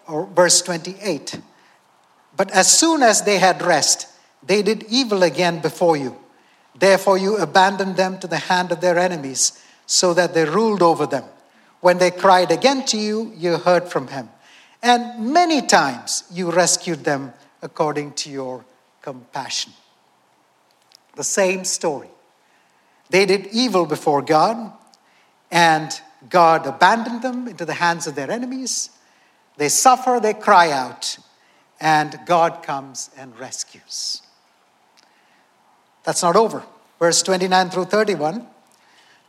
or 0.07 0.25
verse 0.25 0.61
28. 0.61 1.39
But 2.35 2.51
as 2.51 2.71
soon 2.71 3.03
as 3.03 3.23
they 3.23 3.37
had 3.37 3.61
rest, 3.61 4.07
they 4.41 4.61
did 4.61 4.83
evil 4.89 5.23
again 5.23 5.59
before 5.59 5.97
you. 5.97 6.17
Therefore, 6.77 7.17
you 7.17 7.37
abandoned 7.37 7.97
them 7.97 8.19
to 8.19 8.27
the 8.27 8.37
hand 8.37 8.71
of 8.71 8.81
their 8.81 8.97
enemies, 8.97 9.63
so 9.85 10.13
that 10.13 10.33
they 10.33 10.45
ruled 10.45 10.81
over 10.81 11.05
them. 11.05 11.25
When 11.81 11.97
they 11.97 12.11
cried 12.11 12.51
again 12.51 12.85
to 12.85 12.97
you, 12.97 13.33
you 13.35 13.57
heard 13.57 13.89
from 13.89 14.07
him. 14.07 14.29
And 14.83 15.33
many 15.33 15.61
times 15.61 16.23
you 16.31 16.51
rescued 16.51 17.03
them 17.03 17.33
according 17.61 18.13
to 18.13 18.29
your 18.29 18.65
compassion. 19.01 19.73
The 21.15 21.23
same 21.23 21.65
story. 21.65 22.09
They 23.09 23.25
did 23.25 23.47
evil 23.47 23.85
before 23.85 24.21
God, 24.21 24.71
and 25.51 25.99
God 26.29 26.67
abandoned 26.67 27.21
them 27.21 27.47
into 27.47 27.65
the 27.65 27.73
hands 27.73 28.07
of 28.07 28.15
their 28.15 28.29
enemies. 28.29 28.91
They 29.57 29.69
suffer, 29.69 30.19
they 30.21 30.33
cry 30.33 30.71
out, 30.71 31.17
and 31.81 32.19
God 32.25 32.61
comes 32.61 33.09
and 33.17 33.37
rescues. 33.39 34.21
That's 36.09 36.23
not 36.23 36.35
over. 36.35 36.63
Verse 36.97 37.21
29 37.21 37.69
through 37.69 37.85
31. 37.85 38.43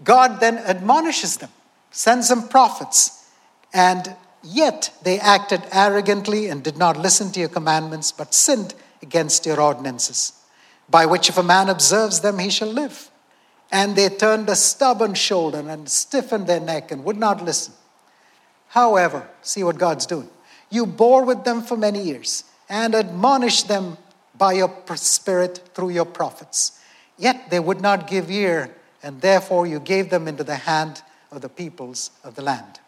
God 0.03 0.41
then 0.41 0.57
admonishes 0.57 1.37
them, 1.37 1.51
sends 1.91 2.31
them 2.31 2.49
prophets, 2.49 3.29
and 3.75 4.17
yet 4.43 4.91
they 5.03 5.21
acted 5.21 5.61
arrogantly 5.73 6.47
and 6.47 6.63
did 6.63 6.79
not 6.79 6.97
listen 6.97 7.33
to 7.33 7.41
your 7.41 7.51
commandments, 7.51 8.13
but 8.13 8.33
sinned 8.33 8.73
against 9.03 9.45
your 9.45 9.61
ordinances, 9.61 10.33
by 10.89 11.05
which 11.05 11.29
if 11.29 11.37
a 11.37 11.43
man 11.43 11.69
observes 11.69 12.21
them, 12.21 12.39
he 12.39 12.49
shall 12.49 12.73
live. 12.73 13.11
And 13.71 13.95
they 13.95 14.09
turned 14.09 14.49
a 14.49 14.57
stubborn 14.57 15.13
shoulder 15.13 15.63
and 15.69 15.87
stiffened 15.87 16.47
their 16.47 16.61
neck 16.61 16.91
and 16.91 17.05
would 17.05 17.19
not 17.19 17.45
listen. 17.45 17.75
However, 18.69 19.29
see 19.43 19.63
what 19.63 19.77
God's 19.77 20.07
doing. 20.07 20.31
You 20.71 20.87
bore 20.87 21.27
with 21.27 21.45
them 21.45 21.61
for 21.61 21.77
many 21.77 22.03
years 22.03 22.45
and 22.71 22.95
admonished 22.95 23.69
them 23.69 23.99
by 24.41 24.55
your 24.55 24.73
spirit 24.97 25.61
through 25.75 25.91
your 25.91 26.07
prophets. 26.07 26.81
Yet 27.19 27.51
they 27.51 27.61
would 27.61 27.83
not 27.83 28.09
give 28.09 28.31
ear, 28.31 28.75
and 29.03 29.21
therefore 29.21 29.67
you 29.67 29.79
gave 29.79 30.09
them 30.09 30.27
into 30.27 30.43
the 30.43 30.57
hand 30.57 31.03
of 31.31 31.43
the 31.43 31.51
peoples 31.51 32.11
of 32.25 32.37
the 32.37 32.43
land. 32.43 32.81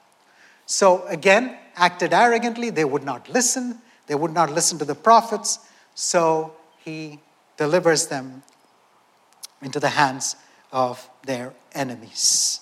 So 0.65 1.07
again, 1.09 1.59
acted 1.77 2.15
arrogantly, 2.15 2.71
they 2.71 2.87
would 2.87 3.05
not 3.05 3.29
listen, 3.29 3.79
they 4.07 4.15
would 4.15 4.33
not 4.33 4.51
listen 4.51 4.79
to 4.79 4.87
the 4.87 4.95
prophets, 4.95 5.59
so 5.95 6.55
he 6.83 7.21
delivers 7.59 8.07
them 8.07 8.43
into 9.61 9.79
the 9.79 9.91
hands 9.91 10.37
of 10.73 11.07
their 11.27 11.53
enemies. 11.75 12.61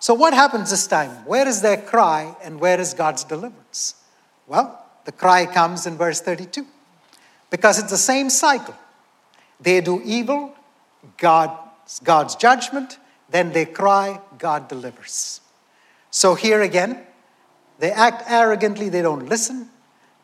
So, 0.00 0.12
what 0.14 0.34
happens 0.34 0.70
this 0.70 0.88
time? 0.88 1.10
Where 1.24 1.46
is 1.46 1.62
their 1.62 1.76
cry 1.76 2.34
and 2.42 2.58
where 2.58 2.80
is 2.80 2.94
God's 2.94 3.22
deliverance? 3.22 3.94
Well, 4.48 4.84
the 5.04 5.12
cry 5.12 5.46
comes 5.46 5.86
in 5.86 5.96
verse 5.96 6.20
32 6.20 6.66
because 7.50 7.78
it's 7.78 7.90
the 7.90 7.96
same 7.96 8.30
cycle. 8.30 8.74
They 9.60 9.80
do 9.80 10.00
evil, 10.04 10.54
God, 11.16 11.56
God's 12.04 12.36
judgment, 12.36 12.98
then 13.30 13.52
they 13.52 13.66
cry, 13.66 14.20
God 14.38 14.68
delivers. 14.68 15.40
So 16.10 16.34
here 16.34 16.62
again, 16.62 17.04
they 17.78 17.90
act 17.90 18.24
arrogantly, 18.28 18.88
they 18.88 19.02
don't 19.02 19.28
listen. 19.28 19.68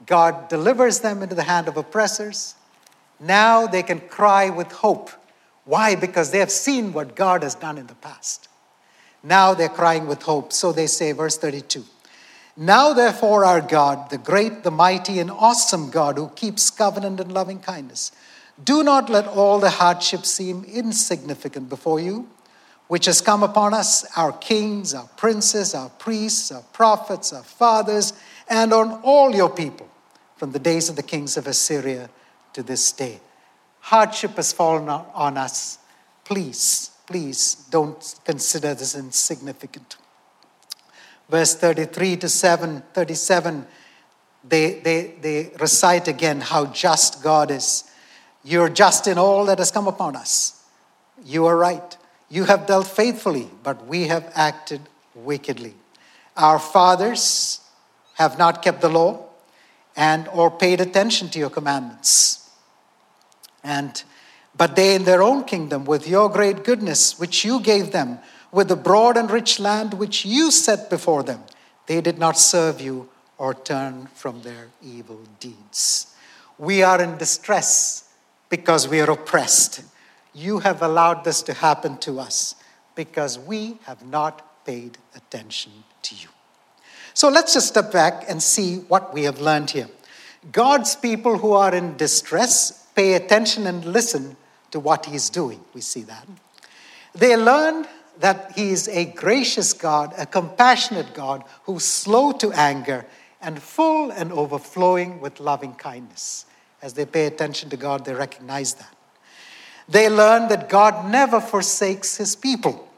God 0.07 0.49
delivers 0.49 1.01
them 1.01 1.23
into 1.23 1.35
the 1.35 1.43
hand 1.43 1.69
of 1.69 1.77
oppressors. 1.77 2.55
Now 3.21 3.67
they 3.67 3.83
can 3.83 4.01
cry 4.01 4.51
with 4.51 4.71
hope. 4.71 5.11
Why? 5.65 5.95
Because 5.95 6.31
they 6.31 6.41
have 6.41 6.51
seen 6.51 6.93
what 6.93 7.17
God 7.17 7.43
has 7.43 7.55
done 7.55 7.79
in 7.79 7.87
the 7.87 7.95
past. 7.95 8.49
Now 9.23 9.55
they're 9.55 9.69
crying 9.69 10.07
with 10.07 10.23
hope. 10.23 10.53
So 10.53 10.73
they 10.73 10.87
say, 10.87 11.13
verse 11.13 11.39
32 11.39 11.85
now, 12.57 12.93
therefore, 12.93 13.45
our 13.45 13.61
God, 13.61 14.11
the 14.11 14.19
great, 14.19 14.63
the 14.63 14.71
mighty, 14.71 15.19
and 15.19 15.31
awesome 15.31 15.91
God 15.91 16.17
who 16.17 16.29
keeps 16.31 16.71
covenant 16.71 17.19
and 17.19 17.33
loving 17.33 17.59
kindness, 17.59 18.13
do 18.63 18.85
not 18.85 19.11
let 19.11 19.27
all 19.27 19.59
the 19.59 19.71
hardships 19.71 20.31
seem 20.31 20.63
insignificant 20.65 21.69
before 21.69 21.99
you, 21.99 22.29
which 22.87 23.07
has 23.07 23.21
come 23.21 23.43
upon 23.43 23.75
us, 23.75 24.05
our 24.17 24.31
kings, 24.31 24.95
our 24.95 25.09
princes, 25.17 25.75
our 25.75 25.89
priests, 25.89 26.53
our 26.53 26.63
prophets, 26.73 27.33
our 27.33 27.43
fathers, 27.43 28.13
and 28.49 28.73
on 28.73 29.01
all 29.03 29.35
your 29.35 29.51
people, 29.51 29.89
from 30.37 30.53
the 30.53 30.61
days 30.61 30.89
of 30.89 30.95
the 30.95 31.03
kings 31.03 31.37
of 31.37 31.49
Assyria 31.49 32.09
to 32.53 32.63
this 32.63 32.93
day. 32.93 33.19
Hardship 33.81 34.37
has 34.37 34.53
fallen 34.53 34.89
on 34.89 35.37
us. 35.37 35.79
Please, 36.25 36.91
please 37.07 37.67
don't 37.71 38.15
consider 38.25 38.75
this 38.75 38.95
insignificant 38.95 39.97
verse 41.29 41.55
33 41.55 42.17
to 42.19 42.29
7, 42.29 42.83
37, 42.93 43.67
they, 44.47 44.81
they, 44.81 45.15
they 45.21 45.53
recite 45.59 46.09
again 46.09 46.41
how 46.41 46.67
just 46.67 47.23
God 47.23 47.51
is. 47.51 47.85
You're 48.45 48.69
just 48.69 49.07
in 49.07 49.19
all 49.19 49.47
that 49.47 49.59
has 49.59 49.71
come 49.71 49.89
upon 49.89 50.17
us. 50.17 50.63
You 51.25 51.47
are 51.47 51.57
right. 51.57 51.97
You 52.29 52.45
have 52.45 52.67
dealt 52.67 52.87
faithfully, 52.87 53.49
but 53.63 53.87
we 53.87 54.09
have 54.09 54.31
acted 54.35 54.83
wickedly. 55.15 55.75
Our 56.37 56.59
fathers 56.59 57.61
have 58.15 58.39
not 58.39 58.63
kept 58.63 58.81
the 58.81 58.89
law 58.89 59.25
and 59.97 60.29
or 60.29 60.51
paid 60.51 60.81
attention 60.81 61.29
to 61.31 61.39
your 61.39 61.51
commandments. 61.51 62.51
And 63.63 64.03
but 64.57 64.77
they 64.77 64.95
in 64.95 65.05
their 65.05 65.23
own 65.23 65.45
kingdom 65.45 65.85
with 65.85 66.07
your 66.07 66.29
great 66.29 66.65
goodness 66.65 67.19
which 67.19 67.45
you 67.45 67.61
gave 67.61 67.93
them 67.93 68.19
with 68.55 68.69
the 68.69 68.77
broad 68.77 69.17
and 69.17 69.33
rich 69.33 69.59
land 69.59 69.95
which 69.95 70.25
you 70.25 70.51
set 70.53 70.89
before 70.89 71.25
them. 71.25 71.43
They 71.87 72.01
did 72.01 72.19
not 72.19 72.39
serve 72.39 72.81
you 72.81 73.09
or 73.37 73.53
turn 73.53 74.07
from 74.15 74.43
their 74.43 74.69
evil 74.81 75.19
deeds. 75.41 76.15
We 76.57 76.85
are 76.85 77.03
in 77.03 77.19
distress 77.19 78.09
because 78.49 78.87
we 78.87 79.01
are 79.01 79.11
oppressed. 79.11 79.83
You 80.33 80.61
have 80.61 80.83
allowed 80.83 81.25
this 81.25 81.43
to 81.43 81.53
happen 81.53 81.99
to 81.99 82.21
us 82.21 82.55
because 82.95 83.41
we 83.41 83.79
have 83.87 84.07
not 84.07 84.65
paid 84.65 84.99
attention 85.17 85.73
to 86.03 86.15
you. 86.15 86.29
So 87.13 87.29
let's 87.29 87.55
just 87.55 87.67
step 87.67 87.91
back 87.91 88.25
and 88.29 88.41
see 88.41 88.77
what 88.87 89.13
we 89.13 89.25
have 89.25 89.41
learned 89.41 89.71
here. 89.71 89.89
God's 90.53 90.95
people 90.95 91.39
who 91.39 91.55
are 91.55 91.75
in 91.75 91.97
distress 91.97 92.87
pay 92.95 93.15
attention 93.15 93.67
and 93.67 93.85
listen 93.85 94.37
to 94.71 94.79
what 94.79 95.07
He's 95.07 95.29
doing. 95.29 95.61
We 95.75 95.81
see 95.81 96.03
that. 96.03 96.27
They 97.15 97.37
learn 97.37 97.87
that 98.19 98.53
He 98.57 98.71
is 98.71 98.89
a 98.89 99.05
gracious 99.05 99.73
God, 99.73 100.15
a 100.19 100.27
compassionate 100.27 101.15
God 101.15 101.45
who's 101.65 101.85
slow 101.85 102.33
to 102.33 102.53
anger 102.53 103.07
and 103.41 103.61
full 103.61 104.11
and 104.11 104.33
overflowing 104.33 105.21
with 105.21 105.41
loving 105.41 105.75
kindness. 105.75 106.47
As 106.81 106.95
they 106.95 107.07
pay 107.07 107.27
attention 107.27 107.71
to 107.71 107.77
God, 107.77 108.05
they 108.05 108.15
recognize 108.15 108.75
that. 108.75 108.95
They 109.89 110.09
learn 110.09 110.49
that 110.49 110.69
God 110.69 111.11
never 111.11 111.41
forsakes 111.41 112.17
His 112.17 112.37
people. 112.37 112.89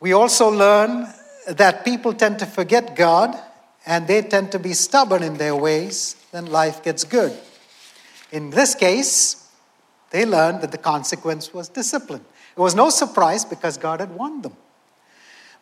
We 0.00 0.12
also 0.12 0.48
learn 0.48 1.06
that 1.46 1.84
people 1.84 2.12
tend 2.12 2.38
to 2.40 2.46
forget 2.46 2.96
God 2.96 3.38
and 3.86 4.06
they 4.06 4.22
tend 4.22 4.52
to 4.52 4.58
be 4.58 4.72
stubborn 4.72 5.22
in 5.22 5.36
their 5.36 5.56
ways, 5.56 6.16
then 6.32 6.46
life 6.46 6.82
gets 6.82 7.04
good. 7.04 7.36
In 8.32 8.50
this 8.50 8.74
case, 8.74 9.48
they 10.10 10.24
learned 10.24 10.60
that 10.62 10.72
the 10.72 10.78
consequence 10.78 11.54
was 11.54 11.68
discipline. 11.68 12.24
It 12.60 12.62
was 12.62 12.74
no 12.74 12.90
surprise 12.90 13.46
because 13.46 13.78
God 13.78 14.00
had 14.00 14.14
warned 14.14 14.42
them. 14.42 14.54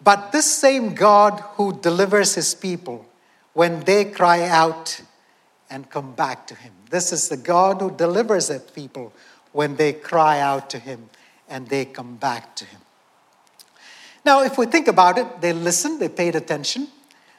But 0.03 0.33
this 0.33 0.51
same 0.51 0.95
God 0.95 1.39
who 1.53 1.79
delivers 1.81 2.35
his 2.35 2.57
people 2.57 3.07
when 3.53 3.85
they 3.85 4.05
cry 4.05 4.43
out 4.43 5.01
and 5.71 5.89
come 5.89 6.17
back 6.17 6.49
to 6.49 6.57
him. 6.57 6.73
This 6.91 7.13
is 7.13 7.29
the 7.29 7.37
God 7.37 7.81
who 7.81 7.93
delivers 7.93 8.49
his 8.49 8.63
people 8.63 9.13
when 9.53 9.77
they 9.77 9.93
cry 9.93 10.41
out 10.41 10.71
to 10.71 10.81
him 10.81 11.09
and 11.49 11.69
they 11.69 11.85
come 11.85 12.17
back 12.17 12.57
to 12.57 12.65
him. 12.65 12.81
Now, 14.25 14.43
if 14.43 14.59
we 14.59 14.67
think 14.67 14.89
about 14.89 15.19
it, 15.19 15.41
they 15.41 15.53
listened, 15.53 16.01
they 16.01 16.09
paid 16.09 16.35
attention, 16.35 16.89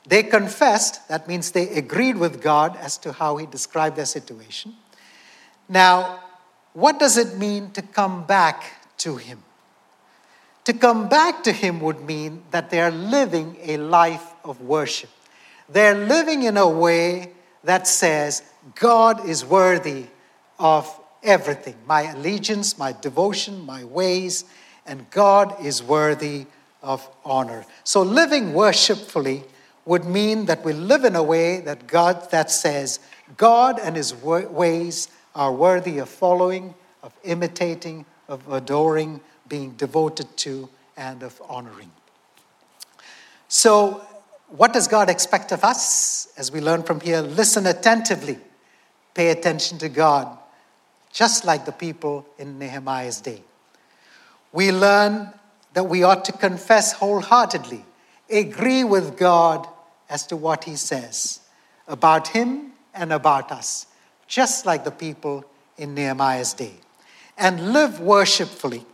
they 0.07 0.23
confessed, 0.23 1.05
that 1.09 1.27
means 1.27 1.51
they 1.51 1.67
agreed 1.67 2.15
with 2.15 2.41
God 2.41 2.77
as 2.77 2.97
to 2.99 3.11
how 3.11 3.35
He 3.35 3.45
described 3.45 3.97
their 3.97 4.05
situation. 4.05 4.75
Now, 5.67 6.21
what 6.71 6.97
does 6.97 7.17
it 7.17 7.37
mean 7.37 7.71
to 7.71 7.81
come 7.81 8.25
back 8.25 8.63
to 8.99 9.17
Him? 9.17 9.43
To 10.69 10.77
come 10.77 11.09
back 11.09 11.41
to 11.45 11.51
Him 11.51 11.79
would 11.79 12.01
mean 12.01 12.43
that 12.51 12.69
they 12.69 12.79
are 12.79 12.91
living 12.91 13.57
a 13.63 13.77
life 13.77 14.35
of 14.43 14.61
worship. 14.61 15.09
They're 15.67 15.95
living 15.95 16.43
in 16.43 16.57
a 16.57 16.69
way 16.69 17.31
that 17.63 17.87
says, 17.87 18.43
God 18.75 19.27
is 19.27 19.43
worthy 19.43 20.05
of 20.59 20.87
everything 21.23 21.73
my 21.87 22.11
allegiance, 22.11 22.77
my 22.77 22.91
devotion, 22.91 23.65
my 23.65 23.83
ways, 23.83 24.45
and 24.85 25.09
God 25.09 25.55
is 25.65 25.81
worthy 25.81 26.45
of 26.83 27.09
honor. 27.25 27.65
So, 27.83 28.03
living 28.03 28.53
worshipfully 28.53 29.45
would 29.85 30.05
mean 30.05 30.45
that 30.45 30.63
we 30.63 30.73
live 30.73 31.03
in 31.03 31.15
a 31.15 31.23
way 31.23 31.61
that 31.61 31.87
God 31.87 32.29
that 32.29 32.51
says 32.51 32.99
God 33.37 33.79
and 33.79 33.95
his 33.95 34.13
ways 34.13 35.07
are 35.33 35.51
worthy 35.51 35.97
of 35.97 36.09
following, 36.09 36.75
of 37.01 37.11
imitating, 37.23 38.05
of 38.27 38.47
adoring, 38.53 39.21
being 39.49 39.71
devoted 39.71 40.37
to, 40.37 40.69
and 40.95 41.23
of 41.23 41.41
honoring. 41.49 41.91
So, 43.47 44.05
what 44.49 44.73
does 44.73 44.87
God 44.87 45.09
expect 45.09 45.51
of 45.51 45.63
us? 45.63 46.27
As 46.37 46.51
we 46.51 46.61
learn 46.61 46.83
from 46.83 46.99
here, 46.99 47.21
listen 47.21 47.67
attentively, 47.67 48.37
pay 49.13 49.29
attention 49.29 49.77
to 49.79 49.89
God, 49.89 50.37
just 51.11 51.45
like 51.45 51.65
the 51.65 51.71
people 51.71 52.25
in 52.37 52.59
Nehemiah's 52.59 53.21
day. 53.21 53.43
We 54.51 54.71
learn 54.71 55.33
that 55.73 55.83
we 55.83 56.03
ought 56.03 56.25
to 56.25 56.31
confess 56.31 56.93
wholeheartedly, 56.93 57.85
agree 58.29 58.83
with 58.83 59.17
God 59.17 59.67
as 60.09 60.25
to 60.27 60.35
what 60.35 60.63
he 60.63 60.75
says 60.75 61.41
about 61.87 62.29
him 62.29 62.71
and 62.93 63.13
about 63.13 63.51
us, 63.51 63.87
just 64.27 64.65
like 64.65 64.83
the 64.83 64.91
people 64.91 65.45
in 65.77 65.93
Nehemiah's 65.93 66.53
day, 66.53 66.73
and 67.37 67.73
live 67.73 67.99
worshipfully. 67.99 68.85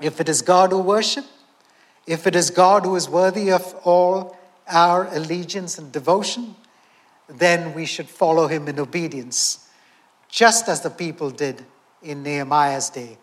If 0.00 0.20
it 0.20 0.28
is 0.28 0.42
God 0.42 0.72
who 0.72 0.78
worship, 0.78 1.24
if 2.06 2.26
it 2.26 2.36
is 2.36 2.50
God 2.50 2.84
who 2.84 2.94
is 2.96 3.08
worthy 3.08 3.50
of 3.50 3.74
all 3.84 4.36
our 4.68 5.06
allegiance 5.14 5.78
and 5.78 5.90
devotion, 5.90 6.54
then 7.28 7.74
we 7.74 7.86
should 7.86 8.08
follow 8.08 8.46
him 8.46 8.68
in 8.68 8.78
obedience, 8.78 9.68
just 10.28 10.68
as 10.68 10.82
the 10.82 10.90
people 10.90 11.30
did 11.30 11.64
in 12.02 12.22
Nehemiah's 12.22 12.90
day. 12.90 13.18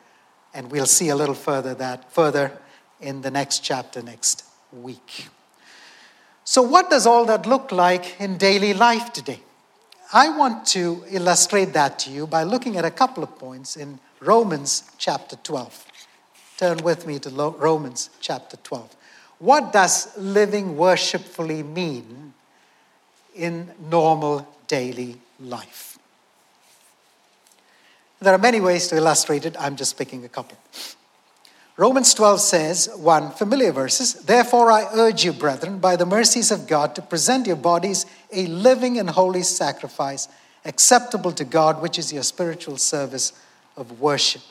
And 0.53 0.69
we'll 0.69 0.85
see 0.85 1.09
a 1.09 1.15
little 1.15 1.35
further 1.35 1.73
that 1.75 2.11
further 2.11 2.51
in 2.99 3.21
the 3.21 3.31
next 3.31 3.59
chapter 3.59 4.01
next 4.01 4.43
week. 4.71 5.27
So, 6.43 6.61
what 6.61 6.89
does 6.89 7.07
all 7.07 7.25
that 7.25 7.45
look 7.45 7.71
like 7.71 8.19
in 8.19 8.37
daily 8.37 8.73
life 8.73 9.13
today? 9.13 9.39
I 10.11 10.29
want 10.37 10.67
to 10.67 11.03
illustrate 11.09 11.73
that 11.73 11.97
to 11.99 12.11
you 12.11 12.27
by 12.27 12.43
looking 12.43 12.77
at 12.77 12.85
a 12.85 12.91
couple 12.91 13.23
of 13.23 13.37
points 13.39 13.75
in 13.75 13.99
Romans 14.19 14.83
chapter 14.97 15.37
12. 15.37 15.85
Turn 16.57 16.77
with 16.77 17.07
me 17.07 17.19
to 17.19 17.29
Romans 17.29 18.09
chapter 18.19 18.57
12. 18.57 18.95
What 19.39 19.73
does 19.73 20.15
living 20.17 20.77
worshipfully 20.77 21.63
mean 21.63 22.33
in 23.35 23.71
normal 23.89 24.47
daily 24.67 25.19
life? 25.39 25.97
There 28.21 28.33
are 28.33 28.37
many 28.39 28.61
ways 28.61 28.87
to 28.87 28.95
illustrate 28.95 29.45
it, 29.45 29.55
I'm 29.59 29.75
just 29.75 29.97
picking 29.97 30.23
a 30.23 30.29
couple. 30.29 30.57
Romans 31.75 32.13
12 32.13 32.39
says, 32.39 32.89
one 32.95 33.31
familiar 33.31 33.71
verses, 33.71 34.13
Therefore 34.13 34.71
I 34.71 34.87
urge 34.93 35.25
you, 35.25 35.33
brethren, 35.33 35.79
by 35.79 35.95
the 35.95 36.05
mercies 36.05 36.51
of 36.51 36.67
God, 36.67 36.93
to 36.95 37.01
present 37.01 37.47
your 37.47 37.55
bodies 37.55 38.05
a 38.31 38.45
living 38.45 38.99
and 38.99 39.09
holy 39.09 39.41
sacrifice, 39.41 40.27
acceptable 40.65 41.31
to 41.31 41.43
God, 41.43 41.81
which 41.81 41.97
is 41.97 42.13
your 42.13 42.23
spiritual 42.23 42.77
service 42.77 43.33
of 43.75 43.99
worship. 43.99 44.43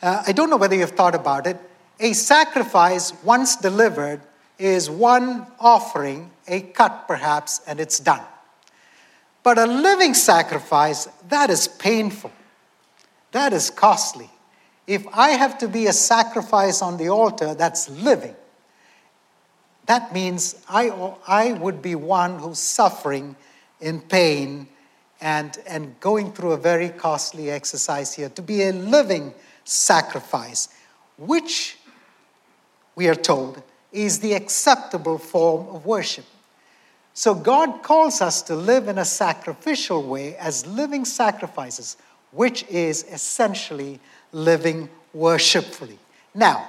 Uh, 0.00 0.22
I 0.26 0.32
don't 0.32 0.50
know 0.50 0.56
whether 0.56 0.76
you've 0.76 0.92
thought 0.92 1.14
about 1.14 1.46
it. 1.46 1.56
A 2.00 2.12
sacrifice, 2.12 3.12
once 3.24 3.56
delivered, 3.56 4.20
is 4.58 4.88
one 4.88 5.46
offering, 5.58 6.30
a 6.46 6.60
cut 6.60 7.06
perhaps, 7.08 7.60
and 7.66 7.80
it's 7.80 7.98
done. 7.98 8.22
But 9.42 9.58
a 9.58 9.66
living 9.66 10.14
sacrifice, 10.14 11.08
that 11.28 11.50
is 11.50 11.68
painful, 11.68 12.32
that 13.32 13.52
is 13.52 13.70
costly 13.70 14.30
if 14.88 15.06
I 15.12 15.28
have 15.30 15.58
to 15.58 15.68
be 15.68 15.86
a 15.86 15.92
sacrifice 15.92 16.80
on 16.80 16.96
the 16.96 17.10
altar 17.10 17.54
that's 17.54 17.90
living, 17.90 18.34
that 19.84 20.14
means 20.14 20.56
I, 20.68 20.88
I 21.26 21.52
would 21.52 21.82
be 21.82 21.94
one 21.94 22.38
who's 22.38 22.58
suffering 22.58 23.36
in 23.80 24.00
pain 24.00 24.66
and, 25.20 25.58
and 25.66 25.98
going 26.00 26.32
through 26.32 26.52
a 26.52 26.56
very 26.56 26.88
costly 26.90 27.50
exercise 27.50 28.14
here 28.14 28.28
to 28.30 28.42
be 28.42 28.62
a 28.62 28.72
living 28.72 29.34
sacrifice, 29.64 30.68
which 31.16 31.76
we 32.94 33.08
are 33.08 33.14
told 33.14 33.62
is 33.92 34.20
the 34.20 34.34
acceptable 34.34 35.18
form 35.18 35.66
of 35.74 35.86
worship. 35.86 36.24
So 37.14 37.34
God 37.34 37.82
calls 37.82 38.20
us 38.20 38.42
to 38.42 38.54
live 38.54 38.86
in 38.86 38.98
a 38.98 39.04
sacrificial 39.04 40.06
way 40.06 40.36
as 40.36 40.66
living 40.66 41.04
sacrifices, 41.04 41.96
which 42.30 42.64
is 42.68 43.04
essentially 43.10 43.98
living 44.30 44.88
worshipfully. 45.12 45.98
Now, 46.34 46.68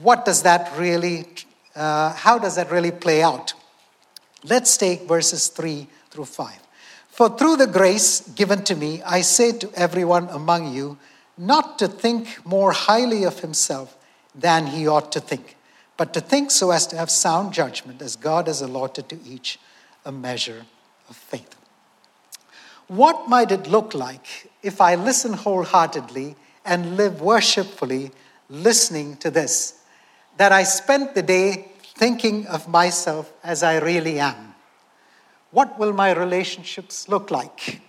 what 0.00 0.24
does 0.24 0.42
that 0.42 0.72
really, 0.78 1.26
uh, 1.76 2.14
how 2.14 2.38
does 2.38 2.56
that 2.56 2.70
really 2.70 2.92
play 2.92 3.22
out? 3.22 3.52
Let's 4.42 4.76
take 4.76 5.02
verses 5.02 5.48
3 5.48 5.86
through 6.10 6.26
5. 6.26 6.63
For 7.14 7.28
through 7.28 7.56
the 7.56 7.66
grace 7.66 8.20
given 8.20 8.64
to 8.64 8.74
me, 8.74 9.02
I 9.02 9.20
say 9.20 9.52
to 9.52 9.70
everyone 9.74 10.28
among 10.30 10.74
you 10.74 10.98
not 11.38 11.78
to 11.78 11.88
think 11.88 12.44
more 12.44 12.72
highly 12.72 13.24
of 13.24 13.40
himself 13.40 13.96
than 14.34 14.66
he 14.66 14.86
ought 14.86 15.12
to 15.12 15.20
think, 15.20 15.56
but 15.96 16.12
to 16.14 16.20
think 16.20 16.50
so 16.50 16.70
as 16.70 16.86
to 16.88 16.96
have 16.96 17.10
sound 17.10 17.52
judgment, 17.52 18.02
as 18.02 18.16
God 18.16 18.48
has 18.48 18.60
allotted 18.60 19.08
to 19.08 19.18
each 19.24 19.58
a 20.04 20.10
measure 20.10 20.66
of 21.08 21.16
faith. 21.16 21.54
What 22.88 23.28
might 23.28 23.52
it 23.52 23.66
look 23.68 23.94
like 23.94 24.50
if 24.62 24.80
I 24.80 24.96
listen 24.96 25.32
wholeheartedly 25.34 26.36
and 26.64 26.96
live 26.96 27.20
worshipfully 27.20 28.10
listening 28.48 29.16
to 29.18 29.30
this. 29.30 29.80
That 30.36 30.52
I 30.52 30.64
spent 30.64 31.14
the 31.14 31.22
day 31.22 31.68
thinking 31.82 32.46
of 32.46 32.68
myself 32.68 33.32
as 33.42 33.62
I 33.62 33.78
really 33.78 34.18
am. 34.18 34.53
What 35.54 35.78
will 35.78 35.92
my 35.92 36.10
relationships 36.10 37.08
look 37.08 37.30
like? 37.30 37.80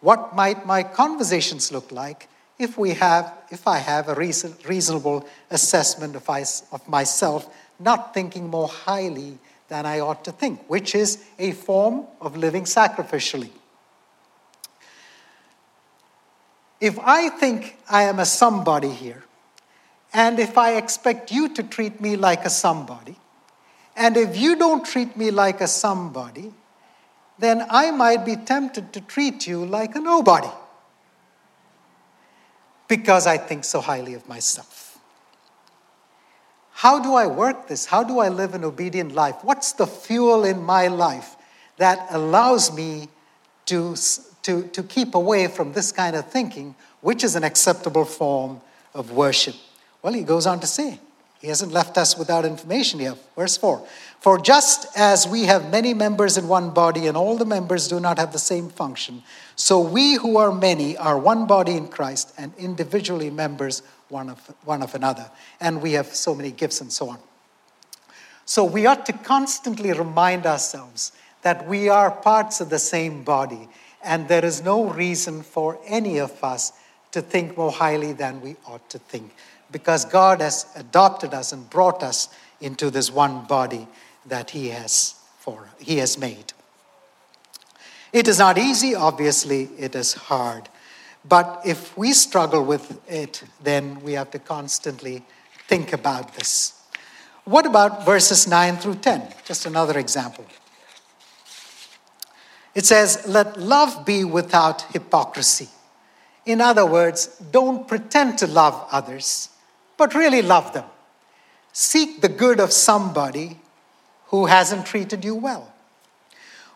What 0.00 0.34
might 0.34 0.66
my 0.66 0.82
conversations 0.82 1.70
look 1.70 1.92
like 1.92 2.28
if 2.58 2.76
we 2.76 2.94
have 2.94 3.32
if 3.48 3.68
I 3.68 3.78
have 3.78 4.08
a 4.08 4.16
reason, 4.16 4.56
reasonable 4.66 5.24
assessment 5.48 6.16
of, 6.16 6.28
I, 6.28 6.40
of 6.72 6.88
myself, 6.88 7.48
not 7.78 8.12
thinking 8.12 8.50
more 8.50 8.66
highly 8.66 9.38
than 9.68 9.86
I 9.86 10.00
ought 10.00 10.24
to 10.24 10.32
think, 10.32 10.68
which 10.68 10.96
is 10.96 11.24
a 11.38 11.52
form 11.52 12.06
of 12.20 12.36
living 12.36 12.64
sacrificially. 12.64 13.50
If 16.80 16.98
I 16.98 17.28
think 17.28 17.78
I 17.88 18.02
am 18.02 18.18
a 18.18 18.26
somebody 18.26 18.90
here, 18.90 19.22
and 20.12 20.40
if 20.40 20.58
I 20.58 20.74
expect 20.74 21.30
you 21.30 21.54
to 21.54 21.62
treat 21.62 22.00
me 22.00 22.16
like 22.16 22.44
a 22.44 22.50
somebody, 22.50 23.14
and 23.94 24.16
if 24.16 24.36
you 24.36 24.56
don't 24.56 24.84
treat 24.84 25.16
me 25.16 25.30
like 25.30 25.60
a 25.60 25.68
somebody, 25.68 26.52
then 27.38 27.64
I 27.68 27.90
might 27.90 28.24
be 28.24 28.36
tempted 28.36 28.92
to 28.92 29.00
treat 29.00 29.46
you 29.46 29.64
like 29.64 29.94
a 29.96 30.00
nobody 30.00 30.50
because 32.88 33.26
I 33.26 33.38
think 33.38 33.64
so 33.64 33.80
highly 33.80 34.14
of 34.14 34.28
myself. 34.28 34.98
How 36.72 36.98
do 36.98 37.14
I 37.14 37.26
work 37.26 37.68
this? 37.68 37.86
How 37.86 38.02
do 38.02 38.18
I 38.18 38.28
live 38.28 38.54
an 38.54 38.64
obedient 38.64 39.12
life? 39.12 39.36
What's 39.42 39.72
the 39.72 39.86
fuel 39.86 40.44
in 40.44 40.62
my 40.62 40.88
life 40.88 41.36
that 41.76 42.06
allows 42.10 42.74
me 42.74 43.08
to, 43.66 43.94
to, 44.42 44.64
to 44.64 44.82
keep 44.82 45.14
away 45.14 45.46
from 45.46 45.72
this 45.72 45.92
kind 45.92 46.16
of 46.16 46.26
thinking, 46.28 46.74
which 47.00 47.24
is 47.24 47.36
an 47.36 47.44
acceptable 47.44 48.04
form 48.04 48.60
of 48.94 49.12
worship? 49.12 49.54
Well, 50.02 50.12
he 50.12 50.22
goes 50.22 50.46
on 50.46 50.60
to 50.60 50.66
say, 50.66 50.98
he 51.40 51.48
hasn't 51.48 51.72
left 51.72 51.96
us 51.98 52.18
without 52.18 52.44
information 52.44 53.00
here. 53.00 53.14
Verse 53.36 53.56
4 53.56 53.86
For 54.22 54.38
just 54.38 54.86
as 54.96 55.26
we 55.26 55.46
have 55.46 55.72
many 55.72 55.94
members 55.94 56.38
in 56.38 56.46
one 56.46 56.70
body, 56.70 57.08
and 57.08 57.16
all 57.16 57.36
the 57.36 57.44
members 57.44 57.88
do 57.88 57.98
not 57.98 58.20
have 58.20 58.32
the 58.32 58.38
same 58.38 58.68
function, 58.68 59.24
so 59.56 59.80
we 59.80 60.14
who 60.14 60.36
are 60.36 60.52
many 60.52 60.96
are 60.96 61.18
one 61.18 61.48
body 61.48 61.72
in 61.72 61.88
Christ, 61.88 62.32
and 62.38 62.52
individually 62.56 63.30
members 63.30 63.82
one 64.10 64.30
of, 64.30 64.38
one 64.64 64.80
of 64.80 64.94
another. 64.94 65.28
And 65.60 65.82
we 65.82 65.94
have 65.94 66.06
so 66.06 66.36
many 66.36 66.52
gifts 66.52 66.80
and 66.80 66.92
so 66.92 67.08
on. 67.08 67.18
So 68.44 68.62
we 68.62 68.86
ought 68.86 69.06
to 69.06 69.12
constantly 69.12 69.92
remind 69.92 70.46
ourselves 70.46 71.10
that 71.42 71.66
we 71.66 71.88
are 71.88 72.12
parts 72.12 72.60
of 72.60 72.70
the 72.70 72.78
same 72.78 73.24
body, 73.24 73.68
and 74.04 74.28
there 74.28 74.44
is 74.44 74.62
no 74.62 74.84
reason 74.88 75.42
for 75.42 75.80
any 75.84 76.18
of 76.18 76.44
us 76.44 76.72
to 77.10 77.22
think 77.22 77.56
more 77.56 77.72
highly 77.72 78.12
than 78.12 78.40
we 78.40 78.54
ought 78.68 78.88
to 78.90 79.00
think 79.00 79.34
because 79.72 80.04
God 80.04 80.40
has 80.40 80.66
adopted 80.76 81.34
us 81.34 81.52
and 81.52 81.68
brought 81.68 82.04
us 82.04 82.28
into 82.60 82.88
this 82.88 83.10
one 83.10 83.46
body 83.46 83.88
that 84.26 84.50
He 84.50 84.68
has 84.68 85.14
for 85.38 85.68
He 85.78 85.98
has 85.98 86.18
made. 86.18 86.52
It 88.12 88.28
is 88.28 88.38
not 88.38 88.58
easy, 88.58 88.94
obviously, 88.94 89.70
it 89.78 89.94
is 89.94 90.14
hard. 90.14 90.68
But 91.24 91.62
if 91.64 91.96
we 91.96 92.12
struggle 92.12 92.64
with 92.64 93.00
it, 93.08 93.42
then 93.62 94.00
we 94.02 94.12
have 94.14 94.30
to 94.32 94.38
constantly 94.38 95.24
think 95.68 95.92
about 95.92 96.34
this. 96.34 96.80
What 97.44 97.64
about 97.64 98.04
verses 98.04 98.46
9 98.46 98.76
through 98.76 98.96
10? 98.96 99.22
Just 99.44 99.66
another 99.66 99.98
example. 99.98 100.44
It 102.74 102.84
says, 102.84 103.24
Let 103.26 103.58
love 103.58 104.04
be 104.04 104.24
without 104.24 104.82
hypocrisy. 104.92 105.68
In 106.44 106.60
other 106.60 106.84
words, 106.84 107.28
don't 107.50 107.86
pretend 107.86 108.38
to 108.38 108.46
love 108.46 108.86
others 108.90 109.48
but 110.02 110.14
really 110.14 110.42
love 110.42 110.72
them. 110.72 110.84
Seek 111.72 112.20
the 112.22 112.28
good 112.28 112.58
of 112.58 112.72
somebody 112.72 113.60
who 114.32 114.46
hasn't 114.46 114.84
treated 114.84 115.24
you 115.24 115.36
well. 115.36 115.72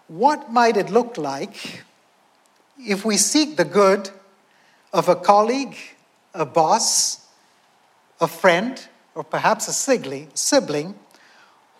What 0.06 0.52
might 0.52 0.76
it 0.76 0.90
look 0.90 1.18
like 1.18 1.82
if 2.78 3.04
we 3.04 3.16
seek 3.16 3.56
the 3.56 3.64
good 3.64 4.08
of 4.92 5.08
a 5.08 5.16
colleague, 5.16 5.76
a 6.32 6.46
boss, 6.46 7.26
a 8.20 8.28
friend, 8.28 8.80
or 9.16 9.24
perhaps 9.24 9.66
a 9.66 9.72
sibling 9.72 10.94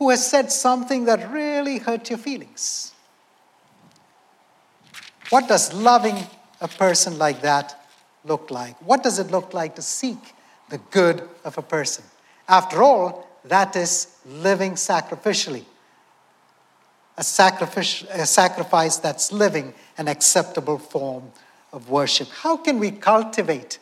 who 0.01 0.11
has 0.11 0.29
said 0.29 0.51
something 0.51 1.05
that 1.05 1.31
really 1.31 1.79
hurt 1.79 2.11
your 2.11 2.19
feelings? 2.19 2.93
What 5.31 5.47
does 5.47 5.73
loving 5.73 6.17
a 6.61 6.67
person 6.67 7.17
like 7.19 7.43
that 7.43 7.87
look 8.25 8.51
like? 8.51 8.75
What 8.83 9.05
does 9.05 9.21
it 9.21 9.31
look 9.31 9.55
like 9.55 9.77
to 9.77 9.83
seek 9.83 10.19
the 10.69 10.79
good 10.91 11.29
of 11.45 11.59
a 11.59 11.63
person. 11.63 12.05
After 12.49 12.83
all, 12.83 13.27
that 13.45 13.77
is 13.77 14.16
living 14.27 14.73
sacrificially. 14.73 15.65
A, 17.17 17.25
sacrifice, 17.25 18.03
a 18.11 18.27
sacrifice 18.27 18.99
that's 18.99 19.33
living 19.33 19.73
an 19.97 20.09
acceptable 20.09 20.79
form 20.79 21.33
of 21.73 21.89
worship. 21.89 22.29
How 22.29 22.57
can 22.57 22.79
we 22.79 22.91
cultivate 22.91 23.79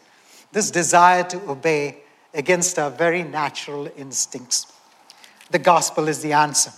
this 0.53 0.71
desire 0.71 1.25
to 1.25 1.51
obey 1.51 1.99
against 2.33 2.79
our 2.79 2.91
very 2.91 3.25
natural 3.25 3.89
instincts? 3.97 4.73
The 5.51 5.59
gospel 5.59 6.09
is 6.09 6.23
the 6.23 6.33
answer. 6.33 6.73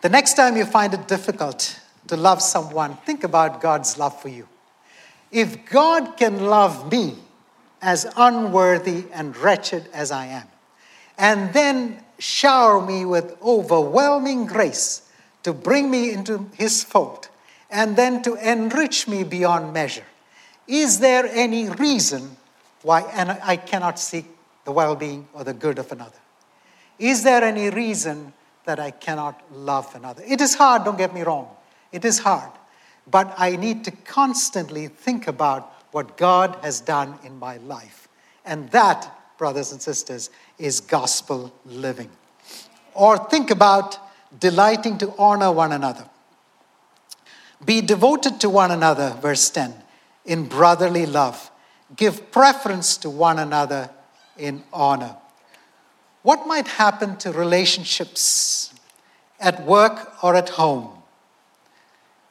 The 0.00 0.08
next 0.08 0.34
time 0.34 0.56
you 0.56 0.64
find 0.64 0.94
it 0.94 1.08
difficult 1.08 1.80
to 2.06 2.16
love 2.16 2.40
someone, 2.40 2.96
think 2.98 3.24
about 3.24 3.60
God's 3.60 3.98
love 3.98 4.20
for 4.20 4.28
you. 4.28 4.48
If 5.30 5.66
God 5.70 6.16
can 6.16 6.46
love 6.46 6.90
me, 6.90 7.16
as 7.82 8.06
unworthy 8.16 9.04
and 9.12 9.36
wretched 9.38 9.88
as 9.92 10.10
I 10.10 10.26
am, 10.26 10.46
and 11.16 11.52
then 11.52 12.02
shower 12.20 12.84
me 12.84 13.04
with 13.04 13.36
overwhelming 13.42 14.46
grace 14.46 15.02
to 15.42 15.52
bring 15.52 15.90
me 15.90 16.12
into 16.12 16.50
his 16.54 16.84
fold, 16.84 17.28
and 17.70 17.96
then 17.96 18.22
to 18.22 18.34
enrich 18.34 19.08
me 19.08 19.24
beyond 19.24 19.72
measure. 19.72 20.04
Is 20.68 21.00
there 21.00 21.26
any 21.26 21.70
reason 21.70 22.36
why 22.82 23.02
I 23.42 23.56
cannot 23.56 23.98
seek 23.98 24.26
the 24.64 24.72
well 24.72 24.94
being 24.94 25.28
or 25.32 25.44
the 25.44 25.54
good 25.54 25.78
of 25.78 25.90
another? 25.90 26.18
Is 26.98 27.22
there 27.22 27.42
any 27.42 27.70
reason 27.70 28.34
that 28.66 28.78
I 28.78 28.90
cannot 28.90 29.40
love 29.50 29.94
another? 29.94 30.22
It 30.26 30.40
is 30.40 30.54
hard, 30.54 30.84
don't 30.84 30.98
get 30.98 31.14
me 31.14 31.22
wrong. 31.22 31.48
It 31.90 32.04
is 32.04 32.18
hard. 32.18 32.50
But 33.10 33.34
I 33.38 33.56
need 33.56 33.84
to 33.84 33.90
constantly 33.90 34.88
think 34.88 35.26
about 35.26 35.72
what 35.92 36.16
God 36.16 36.58
has 36.62 36.80
done 36.80 37.18
in 37.24 37.38
my 37.38 37.56
life. 37.56 38.08
And 38.44 38.70
that, 38.70 39.10
brothers 39.40 39.72
and 39.72 39.80
sisters, 39.80 40.28
is 40.58 40.80
gospel 40.80 41.50
living. 41.64 42.10
Or 42.92 43.16
think 43.16 43.50
about 43.50 43.98
delighting 44.38 44.98
to 44.98 45.14
honor 45.18 45.50
one 45.50 45.72
another. 45.72 46.04
Be 47.64 47.80
devoted 47.80 48.38
to 48.40 48.50
one 48.50 48.70
another, 48.70 49.16
verse 49.22 49.48
10, 49.48 49.74
in 50.26 50.44
brotherly 50.44 51.06
love. 51.06 51.50
Give 51.96 52.30
preference 52.30 52.98
to 52.98 53.08
one 53.08 53.38
another 53.38 53.88
in 54.36 54.62
honor. 54.74 55.16
What 56.22 56.46
might 56.46 56.68
happen 56.68 57.16
to 57.18 57.32
relationships 57.32 58.74
at 59.40 59.64
work 59.64 60.22
or 60.22 60.36
at 60.36 60.50
home 60.50 61.02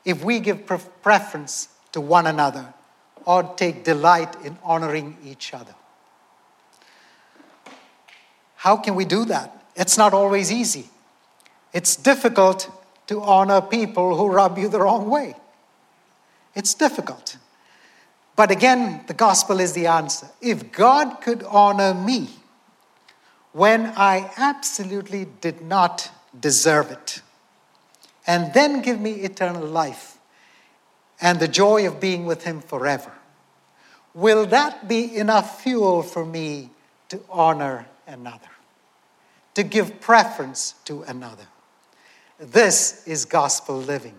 if 0.05 0.23
we 0.23 0.39
give 0.39 0.63
preference 1.01 1.69
to 1.91 2.01
one 2.01 2.27
another 2.27 2.71
or 3.25 3.41
take 3.55 3.83
delight 3.83 4.35
in 4.45 4.59
honoring 4.63 5.17
each 5.25 5.55
other. 5.55 5.73
How 8.59 8.75
can 8.75 8.95
we 8.95 9.05
do 9.05 9.23
that? 9.23 9.63
It's 9.77 9.97
not 9.97 10.13
always 10.13 10.51
easy. 10.51 10.89
It's 11.71 11.95
difficult 11.95 12.69
to 13.07 13.21
honor 13.21 13.61
people 13.61 14.17
who 14.17 14.27
rub 14.27 14.57
you 14.57 14.67
the 14.67 14.81
wrong 14.81 15.09
way. 15.09 15.35
It's 16.55 16.73
difficult. 16.73 17.37
But 18.35 18.51
again, 18.51 19.05
the 19.07 19.13
gospel 19.13 19.61
is 19.61 19.71
the 19.71 19.87
answer. 19.87 20.27
If 20.41 20.73
God 20.73 21.21
could 21.21 21.41
honor 21.43 21.93
me 21.93 22.31
when 23.53 23.93
I 23.95 24.29
absolutely 24.35 25.27
did 25.39 25.61
not 25.61 26.11
deserve 26.37 26.91
it, 26.91 27.21
and 28.27 28.53
then 28.53 28.81
give 28.81 28.99
me 28.99 29.11
eternal 29.21 29.65
life, 29.65 30.17
and 31.21 31.39
the 31.39 31.47
joy 31.47 31.87
of 31.87 32.01
being 32.01 32.25
with 32.25 32.43
Him 32.43 32.59
forever. 32.59 33.13
Will 34.13 34.45
that 34.47 34.89
be 34.89 35.15
enough 35.15 35.61
fuel 35.63 36.03
for 36.03 36.25
me 36.25 36.71
to 37.07 37.21
honor 37.29 37.85
another, 38.09 38.49
to 39.53 39.63
give 39.63 40.01
preference 40.01 40.73
to 40.85 41.03
another? 41.03 41.47
This 42.39 43.07
is 43.07 43.25
gospel 43.25 43.77
living, 43.77 44.15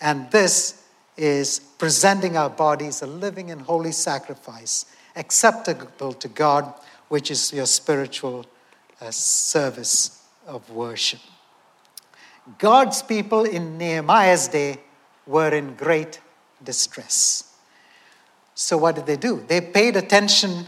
and 0.00 0.30
this 0.30 0.84
is 1.16 1.58
presenting 1.58 2.36
our 2.36 2.50
bodies 2.50 3.02
a 3.02 3.06
living 3.06 3.50
and 3.50 3.60
holy 3.60 3.92
sacrifice, 3.92 4.86
acceptable 5.16 6.12
to 6.12 6.28
God, 6.28 6.72
which 7.08 7.30
is 7.30 7.52
your 7.52 7.66
spiritual 7.66 8.46
uh, 9.00 9.10
service 9.10 10.24
of 10.46 10.70
worship. 10.70 11.20
God's 12.58 13.02
people 13.02 13.44
in 13.44 13.76
Nehemiah's 13.76 14.48
day 14.48 14.78
were 15.26 15.50
in 15.50 15.74
great 15.74 16.20
distress. 16.64 17.54
So, 18.54 18.78
what 18.78 18.94
did 18.94 19.06
they 19.06 19.16
do? 19.16 19.44
They 19.46 19.60
paid 19.60 19.96
attention 19.96 20.66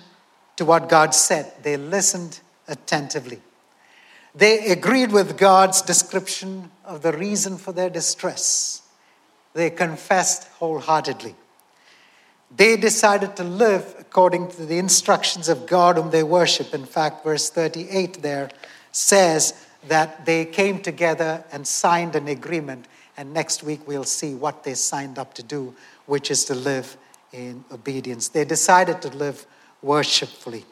to 0.57 0.66
what 0.66 0.91
God 0.91 1.14
said, 1.14 1.51
they 1.62 1.78
listened 1.78 2.41
attentively. 2.68 3.40
They 4.34 4.68
agreed 4.70 5.11
with 5.12 5.36
God's 5.36 5.82
description 5.82 6.70
of 6.84 7.02
the 7.02 7.12
reason 7.12 7.58
for 7.58 7.72
their 7.72 7.90
distress. 7.90 8.82
They 9.54 9.70
confessed 9.70 10.46
wholeheartedly. 10.58 11.34
They 12.56 12.76
decided 12.76 13.36
to 13.36 13.44
live 13.44 13.94
according 13.98 14.48
to 14.52 14.66
the 14.66 14.78
instructions 14.78 15.48
of 15.48 15.66
God 15.66 15.96
whom 15.96 16.11
they 16.11 16.22
worship. 16.22 16.74
In 16.74 16.84
fact, 16.84 17.24
verse 17.24 17.50
38 17.50 18.22
there 18.22 18.50
says 18.92 19.66
that 19.88 20.26
they 20.26 20.44
came 20.44 20.80
together 20.82 21.44
and 21.52 21.66
signed 21.66 22.16
an 22.16 22.28
agreement, 22.28 22.86
and 23.16 23.32
next 23.32 23.62
week 23.62 23.86
we'll 23.86 24.04
see 24.04 24.34
what 24.34 24.64
they 24.64 24.74
signed 24.74 25.18
up 25.18 25.34
to 25.34 25.42
do, 25.42 25.74
which 26.06 26.30
is 26.30 26.44
to 26.46 26.54
live 26.54 26.96
in 27.32 27.64
obedience. 27.72 28.28
They 28.28 28.44
decided 28.44 29.00
to 29.02 29.08
live 29.08 29.46
worshipfully. 29.82 30.64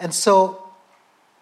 And 0.00 0.14
so 0.14 0.62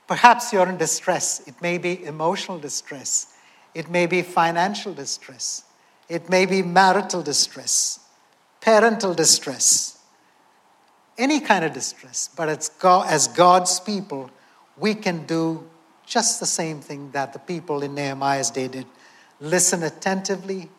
perhaps 0.06 0.52
you're 0.52 0.68
in 0.68 0.76
distress. 0.76 1.46
It 1.46 1.60
may 1.60 1.78
be 1.78 2.04
emotional 2.04 2.58
distress, 2.58 3.34
it 3.74 3.90
may 3.90 4.06
be 4.06 4.22
financial 4.22 4.94
distress, 4.94 5.64
it 6.08 6.30
may 6.30 6.46
be 6.46 6.62
marital 6.62 7.22
distress, 7.22 8.00
parental 8.60 9.14
distress, 9.14 9.98
any 11.18 11.40
kind 11.40 11.64
of 11.64 11.72
distress. 11.72 12.30
But 12.36 12.48
as 12.48 13.28
God's 13.28 13.80
people, 13.80 14.30
we 14.76 14.94
can 14.94 15.26
do 15.26 15.68
just 16.06 16.40
the 16.40 16.46
same 16.46 16.80
thing 16.80 17.10
that 17.10 17.32
the 17.32 17.38
people 17.38 17.82
in 17.82 17.94
Nehemiah's 17.94 18.50
day 18.50 18.68
did 18.68 18.86
listen 19.40 19.82
attentively, 19.82 20.70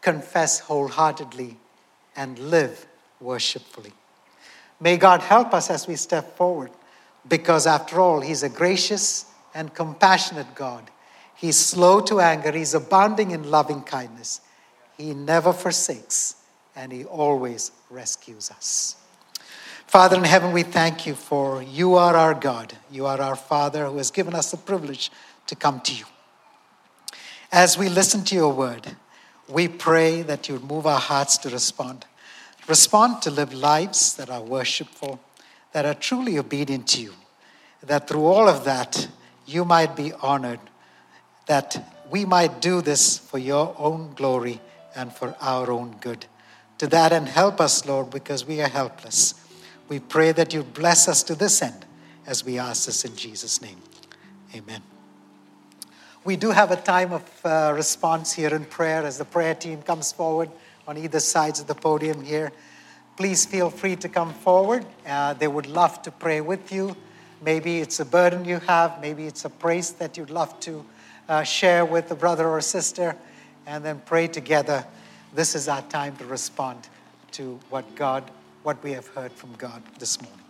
confess 0.00 0.60
wholeheartedly, 0.60 1.56
and 2.16 2.38
live 2.38 2.86
worshipfully. 3.20 3.92
May 4.80 4.96
God 4.96 5.20
help 5.20 5.52
us 5.52 5.70
as 5.70 5.86
we 5.86 5.96
step 5.96 6.36
forward, 6.36 6.70
because 7.28 7.66
after 7.66 8.00
all, 8.00 8.20
He's 8.20 8.42
a 8.42 8.48
gracious 8.48 9.26
and 9.54 9.74
compassionate 9.74 10.54
God. 10.54 10.90
He's 11.34 11.56
slow 11.56 12.00
to 12.02 12.20
anger, 12.20 12.52
He's 12.52 12.74
abounding 12.74 13.30
in 13.30 13.50
loving 13.50 13.82
kindness. 13.82 14.40
He 14.96 15.12
never 15.12 15.52
forsakes, 15.52 16.36
and 16.74 16.92
He 16.92 17.04
always 17.04 17.72
rescues 17.90 18.50
us. 18.50 18.96
Father 19.86 20.16
in 20.16 20.24
heaven, 20.24 20.52
we 20.52 20.62
thank 20.64 21.06
you 21.06 21.14
for 21.14 21.62
you 21.62 21.94
are 21.94 22.16
our 22.16 22.34
God. 22.34 22.76
You 22.90 23.06
are 23.06 23.20
our 23.20 23.36
Father 23.36 23.86
who 23.86 23.98
has 23.98 24.10
given 24.10 24.34
us 24.34 24.50
the 24.50 24.56
privilege 24.56 25.12
to 25.46 25.54
come 25.54 25.80
to 25.80 25.94
you. 25.94 26.04
As 27.52 27.78
we 27.78 27.88
listen 27.88 28.24
to 28.24 28.34
your 28.34 28.52
word, 28.52 28.96
we 29.48 29.68
pray 29.68 30.22
that 30.22 30.48
you 30.48 30.58
move 30.58 30.86
our 30.86 30.98
hearts 30.98 31.38
to 31.38 31.50
respond. 31.50 32.04
Respond 32.66 33.22
to 33.22 33.30
live 33.30 33.54
lives 33.54 34.16
that 34.16 34.28
are 34.28 34.42
worshipful, 34.42 35.20
that 35.76 35.84
are 35.84 35.92
truly 35.92 36.38
obedient 36.38 36.88
to 36.88 37.02
you, 37.02 37.12
that 37.82 38.08
through 38.08 38.24
all 38.24 38.48
of 38.48 38.64
that, 38.64 39.08
you 39.44 39.62
might 39.62 39.94
be 39.94 40.10
honored, 40.22 40.58
that 41.44 41.92
we 42.10 42.24
might 42.24 42.62
do 42.62 42.80
this 42.80 43.18
for 43.18 43.36
your 43.36 43.76
own 43.78 44.10
glory 44.14 44.58
and 44.94 45.12
for 45.12 45.36
our 45.38 45.70
own 45.70 45.94
good. 46.00 46.24
To 46.78 46.86
that 46.86 47.12
end, 47.12 47.28
help 47.28 47.60
us, 47.60 47.84
Lord, 47.84 48.08
because 48.08 48.46
we 48.46 48.62
are 48.62 48.68
helpless. 48.68 49.34
We 49.86 49.98
pray 49.98 50.32
that 50.32 50.54
you 50.54 50.62
bless 50.62 51.08
us 51.08 51.22
to 51.24 51.34
this 51.34 51.60
end 51.60 51.84
as 52.26 52.42
we 52.42 52.58
ask 52.58 52.86
this 52.86 53.04
in 53.04 53.14
Jesus' 53.14 53.60
name. 53.60 53.82
Amen. 54.54 54.80
We 56.24 56.36
do 56.36 56.52
have 56.52 56.70
a 56.70 56.76
time 56.76 57.12
of 57.12 57.22
uh, 57.44 57.72
response 57.76 58.32
here 58.32 58.54
in 58.54 58.64
prayer 58.64 59.04
as 59.04 59.18
the 59.18 59.26
prayer 59.26 59.54
team 59.54 59.82
comes 59.82 60.10
forward 60.10 60.48
on 60.88 60.96
either 60.96 61.20
sides 61.20 61.60
of 61.60 61.66
the 61.66 61.74
podium 61.74 62.24
here. 62.24 62.50
Please 63.16 63.46
feel 63.46 63.70
free 63.70 63.96
to 63.96 64.08
come 64.08 64.32
forward. 64.32 64.84
Uh, 65.06 65.32
they 65.32 65.48
would 65.48 65.66
love 65.66 66.02
to 66.02 66.10
pray 66.10 66.40
with 66.40 66.70
you. 66.70 66.94
Maybe 67.42 67.78
it's 67.78 68.00
a 68.00 68.04
burden 68.04 68.44
you 68.44 68.58
have, 68.60 69.00
maybe 69.00 69.26
it's 69.26 69.44
a 69.44 69.50
praise 69.50 69.92
that 69.92 70.16
you'd 70.16 70.30
love 70.30 70.58
to 70.60 70.84
uh, 71.28 71.42
share 71.42 71.84
with 71.84 72.10
a 72.10 72.14
brother 72.14 72.48
or 72.48 72.60
sister, 72.60 73.16
and 73.66 73.84
then 73.84 74.00
pray 74.06 74.26
together. 74.26 74.86
This 75.34 75.54
is 75.54 75.68
our 75.68 75.82
time 75.82 76.16
to 76.16 76.24
respond 76.24 76.88
to 77.32 77.58
what 77.68 77.94
God 77.94 78.30
what 78.62 78.82
we 78.82 78.92
have 78.92 79.06
heard 79.08 79.32
from 79.32 79.54
God 79.54 79.80
this 80.00 80.20
morning. 80.20 80.45